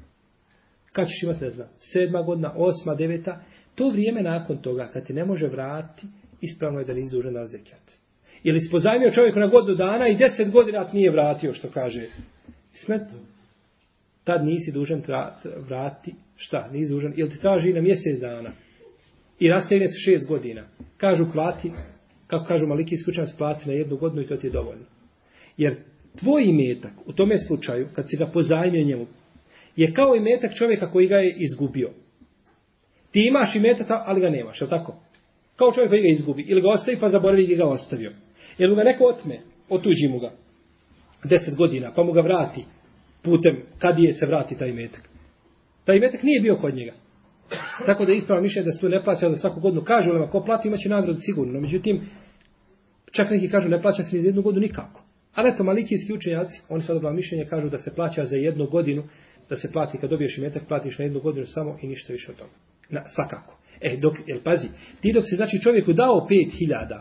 Kad 0.92 1.06
ćeš 1.08 1.22
imati, 1.22 1.44
ne 1.44 1.50
znam, 1.50 1.68
sedma 1.92 2.22
godina, 2.22 2.54
osma, 2.56 2.94
deveta, 2.94 3.40
to 3.78 3.88
vrijeme 3.88 4.22
nakon 4.22 4.56
toga, 4.56 4.90
kad 4.92 5.06
ti 5.06 5.12
ne 5.12 5.24
može 5.24 5.46
vratiti, 5.46 6.06
ispravno 6.40 6.78
je 6.78 6.84
da 6.84 6.94
nisi 6.94 7.16
dužan 7.16 7.32
na 7.32 7.46
zekijat. 7.46 7.98
Ili 8.42 8.60
si 8.60 8.70
pozajmio 8.70 9.10
čovjeku 9.10 9.38
na 9.38 9.46
godinu 9.46 9.76
dana 9.76 10.08
i 10.08 10.16
deset 10.16 10.50
godina 10.50 10.88
ti 10.88 10.96
nije 10.96 11.10
vratio, 11.10 11.52
što 11.52 11.68
kaže. 11.70 12.06
Smet, 12.72 13.02
tad 14.24 14.44
nisi 14.44 14.72
dužan 14.72 15.02
vratiti, 15.68 16.16
šta, 16.36 16.68
nisi 16.72 16.92
dužan, 16.92 17.12
ili 17.16 17.30
ti 17.30 17.40
traži 17.40 17.72
na 17.72 17.80
mjesec 17.80 18.20
dana. 18.20 18.52
I 19.40 19.48
rastegne 19.48 19.88
se 19.88 19.98
šest 19.98 20.28
godina. 20.28 20.64
Kažu 20.96 21.24
plati, 21.32 21.70
kako 22.26 22.44
kažu 22.44 22.66
maliki 22.66 22.94
iskućan, 22.94 23.26
plati 23.38 23.68
na 23.68 23.74
jednu 23.74 23.96
godinu 23.96 24.22
i 24.22 24.26
to 24.26 24.36
ti 24.36 24.46
je 24.46 24.50
dovoljno. 24.50 24.84
Jer 25.56 25.74
tvoj 26.20 26.44
imetak, 26.44 26.92
u 27.06 27.12
tome 27.12 27.38
slučaju, 27.38 27.88
kad 27.94 28.10
si 28.10 28.16
ga 28.16 28.26
pozajmio 28.26 28.84
njemu, 28.84 29.06
je 29.76 29.92
kao 29.92 30.16
imetak 30.16 30.54
čovjeka 30.54 30.90
koji 30.90 31.08
ga 31.08 31.16
je 31.16 31.36
izgubio. 31.38 31.90
Ti 33.18 33.26
imaš 33.26 33.54
metak, 33.54 33.86
ali 33.90 34.20
ga 34.20 34.30
nemaš, 34.30 34.60
je 34.60 34.68
tako? 34.68 34.94
Kao 35.56 35.72
čovjek 35.72 35.90
koji 35.90 36.02
ga 36.02 36.08
izgubi. 36.08 36.42
Ili 36.42 36.60
ga 36.60 36.68
ostavi 36.68 36.96
pa 37.00 37.08
zaboravi 37.08 37.44
gdje 37.44 37.56
ga 37.56 37.66
ostavio. 37.66 38.12
Ili 38.58 38.74
ga 38.74 38.82
neko 38.82 39.04
otme, 39.04 39.40
otuđi 39.68 40.08
mu 40.08 40.18
ga. 40.18 40.30
Deset 41.24 41.56
godina, 41.56 41.92
pa 41.96 42.02
mu 42.02 42.12
ga 42.12 42.20
vrati 42.20 42.64
putem 43.22 43.62
kad 43.78 43.98
je 43.98 44.12
se 44.12 44.26
vrati 44.26 44.58
taj 44.58 44.72
metak. 44.72 45.08
Taj 45.84 46.00
metak 46.00 46.22
nije 46.22 46.40
bio 46.40 46.56
kod 46.56 46.74
njega. 46.74 46.92
Tako 47.86 48.04
da 48.04 48.12
ispravo 48.12 48.42
mišljenje 48.42 48.66
da 48.66 48.72
se 48.72 48.80
tu 48.80 48.88
ne 48.88 49.04
plaća 49.04 49.30
za 49.30 49.36
svaku 49.36 49.60
godinu. 49.60 49.82
Kažu 49.82 50.10
ali 50.10 50.30
ko 50.30 50.44
plati 50.44 50.68
imaće 50.68 50.88
nagradu 50.88 51.18
sigurno. 51.20 51.60
Međutim, 51.60 52.00
čak 53.12 53.30
neki 53.30 53.48
kažu 53.48 53.68
ne 53.68 53.82
plaća 53.82 54.02
se 54.02 54.16
ni 54.16 54.22
za 54.22 54.28
jednu 54.28 54.42
godinu 54.42 54.62
nikako. 54.62 55.02
Ali 55.34 55.50
eto, 55.50 55.64
malikijski 55.64 56.12
učenjaci, 56.12 56.60
oni 56.68 56.82
su 56.82 56.92
odobla 56.92 57.12
mišljenje, 57.12 57.44
kažu 57.44 57.68
da 57.68 57.78
se 57.78 57.94
plaća 57.94 58.24
za 58.24 58.36
jednu 58.36 58.66
godinu, 58.66 59.02
da 59.48 59.56
se 59.56 59.72
plati 59.72 59.98
kad 59.98 60.10
dobiješ 60.10 60.38
metak, 60.38 60.62
platiš 60.68 60.98
na 60.98 61.04
jednu 61.04 61.20
godinu 61.20 61.46
samo 61.46 61.78
i 61.82 61.86
ništa 61.86 62.12
više 62.12 62.30
od 62.30 62.38
toga. 62.38 62.67
Na, 62.90 63.02
svakako. 63.08 63.58
E, 63.80 63.96
dok, 63.96 64.14
jel 64.26 64.40
pazi, 64.44 64.68
ti 65.00 65.12
dok 65.12 65.24
se 65.30 65.36
znači 65.36 65.60
čovjeku 65.62 65.92
dao 65.92 66.26
5000, 66.30 67.00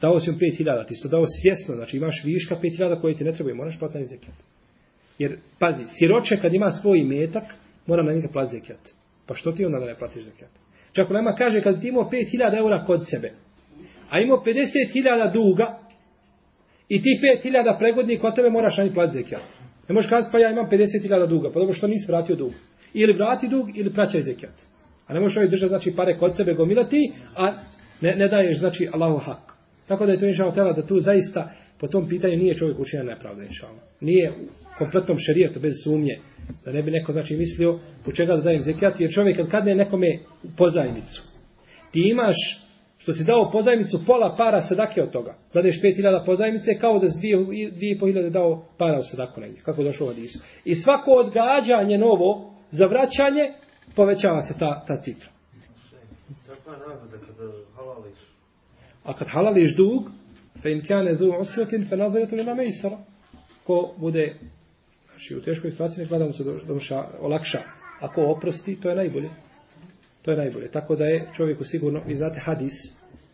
dao 0.00 0.20
si 0.20 0.30
mu 0.30 0.36
5000, 0.36 0.86
ti 0.86 0.94
si 0.94 1.02
to 1.02 1.08
dao 1.08 1.24
svjesno, 1.40 1.74
znači 1.74 1.96
imaš 1.96 2.22
viška 2.24 2.56
5000 2.62 3.00
koje 3.00 3.14
ti 3.14 3.24
ne 3.24 3.32
trebaju, 3.32 3.56
moraš 3.56 3.78
platiti 3.78 4.06
zekijat. 4.06 4.36
Jer, 5.18 5.36
pazi, 5.58 5.84
siroče 5.98 6.36
kad 6.36 6.54
ima 6.54 6.70
svoj 6.70 6.98
imetak, 6.98 7.44
mora 7.86 8.02
na 8.02 8.12
njega 8.12 8.28
platiti 8.32 8.56
zekijat. 8.56 8.80
Pa 9.26 9.34
što 9.34 9.52
ti 9.52 9.64
onda 9.64 9.78
da 9.78 9.86
ne 9.86 9.98
platiš 9.98 10.24
zekijat? 10.24 10.50
Čak 10.92 11.10
nema 11.10 11.34
kaže 11.34 11.62
kad 11.62 11.80
ti 11.80 11.88
imao 11.88 12.10
5000 12.10 12.58
eura 12.58 12.84
kod 12.84 13.06
sebe, 13.10 13.32
a 14.10 14.20
imao 14.20 14.44
50.000 14.46 15.32
duga, 15.32 15.78
i 16.88 17.02
ti 17.02 17.20
5000 17.44 17.78
pregodnih 17.78 18.20
kod 18.20 18.34
tebe 18.34 18.50
moraš 18.50 18.76
na 18.76 18.84
njih 18.84 18.92
platiti 18.94 19.22
zekijat. 19.22 19.42
Ne 19.88 19.94
možeš 19.94 20.10
kazati 20.10 20.32
pa 20.32 20.38
ja 20.38 20.50
imam 20.50 20.66
50.000 20.70 21.28
duga, 21.28 21.48
pa 21.48 21.60
dobro 21.60 21.74
što 21.74 21.86
nisi 21.86 22.12
vratio 22.12 22.36
dug. 22.36 22.52
Ili 22.94 23.12
vrati 23.12 23.48
dug, 23.48 23.78
ili 23.78 23.92
praćaj 23.92 24.22
zekijat. 24.22 24.54
A 25.06 25.14
ne 25.14 25.20
možeš 25.20 25.36
ovaj 25.36 25.48
držati 25.48 25.68
znači 25.68 25.92
pare 25.96 26.18
kod 26.18 26.36
sebe 26.36 26.54
gomilati, 26.54 27.12
a 27.36 27.52
ne, 28.00 28.16
ne 28.16 28.28
daješ 28.28 28.58
znači 28.58 28.88
Allahu 28.92 29.18
hak. 29.18 29.54
Tako 29.88 30.06
da 30.06 30.12
je 30.12 30.18
to 30.18 30.26
inšao 30.26 30.52
tela 30.52 30.72
da 30.72 30.86
tu 30.86 31.00
zaista 31.00 31.50
po 31.80 31.88
tom 31.88 32.08
pitanju 32.08 32.36
nije 32.36 32.54
čovjek 32.54 32.78
učinjen 32.78 33.06
nepravda 33.06 33.42
inšao. 33.42 33.70
Nije 34.00 34.30
u 34.30 34.34
kompletnom 34.78 35.18
šerijetu 35.18 35.60
bez 35.60 35.72
sumnje. 35.84 36.18
Da 36.64 36.72
ne 36.72 36.82
bi 36.82 36.90
neko 36.90 37.12
znači 37.12 37.36
mislio 37.36 37.78
po 38.04 38.12
čega 38.12 38.36
da 38.36 38.42
dajem 38.42 38.60
zekijat, 38.60 39.00
jer 39.00 39.12
čovjek 39.12 39.36
kad 39.36 39.50
kadne 39.50 39.74
nekome 39.74 40.18
pozajmicu, 40.56 41.22
ti 41.92 42.08
imaš 42.10 42.36
što 42.98 43.12
si 43.12 43.24
dao 43.24 43.50
pozajmicu 43.52 44.06
pola 44.06 44.34
para 44.36 44.62
sadake 44.62 45.02
od 45.02 45.10
toga. 45.10 45.34
Dadeš 45.54 45.80
5000 45.82 46.26
pozajmice 46.26 46.78
kao 46.80 46.98
da 46.98 47.08
si 47.08 47.18
2500 47.18 48.30
dao 48.30 48.64
para 48.78 48.98
u 48.98 49.02
sadaku 49.02 49.40
negdje. 49.40 49.62
Kako 49.62 49.82
došlo 49.82 50.06
u 50.06 50.08
Hadisu. 50.08 50.38
I 50.64 50.74
svako 50.74 51.10
odgađanje 51.10 51.98
novo 51.98 52.54
za 52.70 52.86
vraćanje 52.86 53.52
povećava 53.96 54.42
se 54.42 54.58
ta, 54.58 54.84
ta 54.86 55.00
cifra. 55.00 55.30
Kakva 56.46 56.72
je 56.72 56.78
nagrada 56.78 57.26
kada 57.26 57.52
halališ? 57.76 58.18
A 59.04 59.12
kad 59.12 59.28
halališ 59.28 59.76
dug, 59.76 60.10
fe 60.62 60.72
in 60.72 60.82
kane 60.88 61.14
du 61.14 61.32
osvetin, 61.38 61.86
fe 61.88 61.96
nazaretu 61.96 62.36
lima 62.36 62.54
mejsara. 62.54 62.98
Ko 63.64 63.94
bude 63.96 64.36
znači, 65.10 65.36
u 65.36 65.42
teškoj 65.42 65.70
situaciji, 65.70 66.02
nek 66.02 66.08
gleda 66.08 66.24
mu 66.24 66.32
se 66.32 66.44
doša, 66.66 67.04
olakša. 67.20 67.62
Ako 68.00 68.22
oprosti, 68.22 68.80
to 68.80 68.88
je 68.88 68.96
najbolje. 68.96 69.30
To 70.22 70.30
je 70.30 70.36
najbolje. 70.36 70.70
Tako 70.70 70.96
da 70.96 71.04
je 71.04 71.28
čovjeku 71.36 71.64
sigurno, 71.64 72.02
vi 72.06 72.14
znate 72.14 72.40
hadis, 72.40 72.72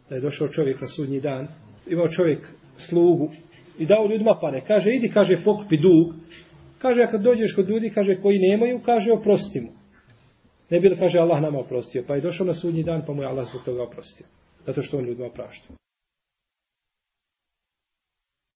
da 0.09 0.15
je 0.15 0.21
došao 0.21 0.49
čovjek 0.49 0.81
na 0.81 0.89
sudnji 0.89 1.21
dan, 1.21 1.49
imao 1.87 2.09
čovjek 2.09 2.49
slugu 2.77 3.31
i 3.79 3.87
dao 3.87 4.07
ljudima 4.07 4.39
pare. 4.41 4.63
Kaže, 4.67 4.91
idi, 4.95 5.11
kaže, 5.15 5.45
pokupi 5.45 5.77
dug. 5.77 6.15
Kaže, 6.79 7.03
a 7.03 7.11
kad 7.11 7.23
dođeš 7.23 7.55
kod 7.55 7.69
ljudi, 7.69 7.91
kaže, 7.91 8.17
koji 8.23 8.39
nemaju, 8.39 8.81
kaže, 8.85 9.13
oprosti 9.13 9.61
mu. 9.61 9.80
Ne 10.71 10.81
bi 10.81 10.89
da 10.89 10.97
kaže 10.97 11.19
Allah 11.19 11.43
nama 11.43 11.59
oprostio. 11.59 12.05
Pa 12.07 12.15
je 12.15 12.21
došao 12.21 12.47
na 12.47 12.55
sudnji 12.55 12.83
dan 12.83 13.03
pa 13.07 13.13
mu 13.13 13.23
je 13.23 13.29
Allah 13.29 13.47
zbog 13.51 13.63
toga 13.65 13.83
oprostio. 13.83 14.27
Zato 14.67 14.83
što 14.83 14.99
on 14.99 15.05
ljudima 15.05 15.27
oprašta. 15.27 15.80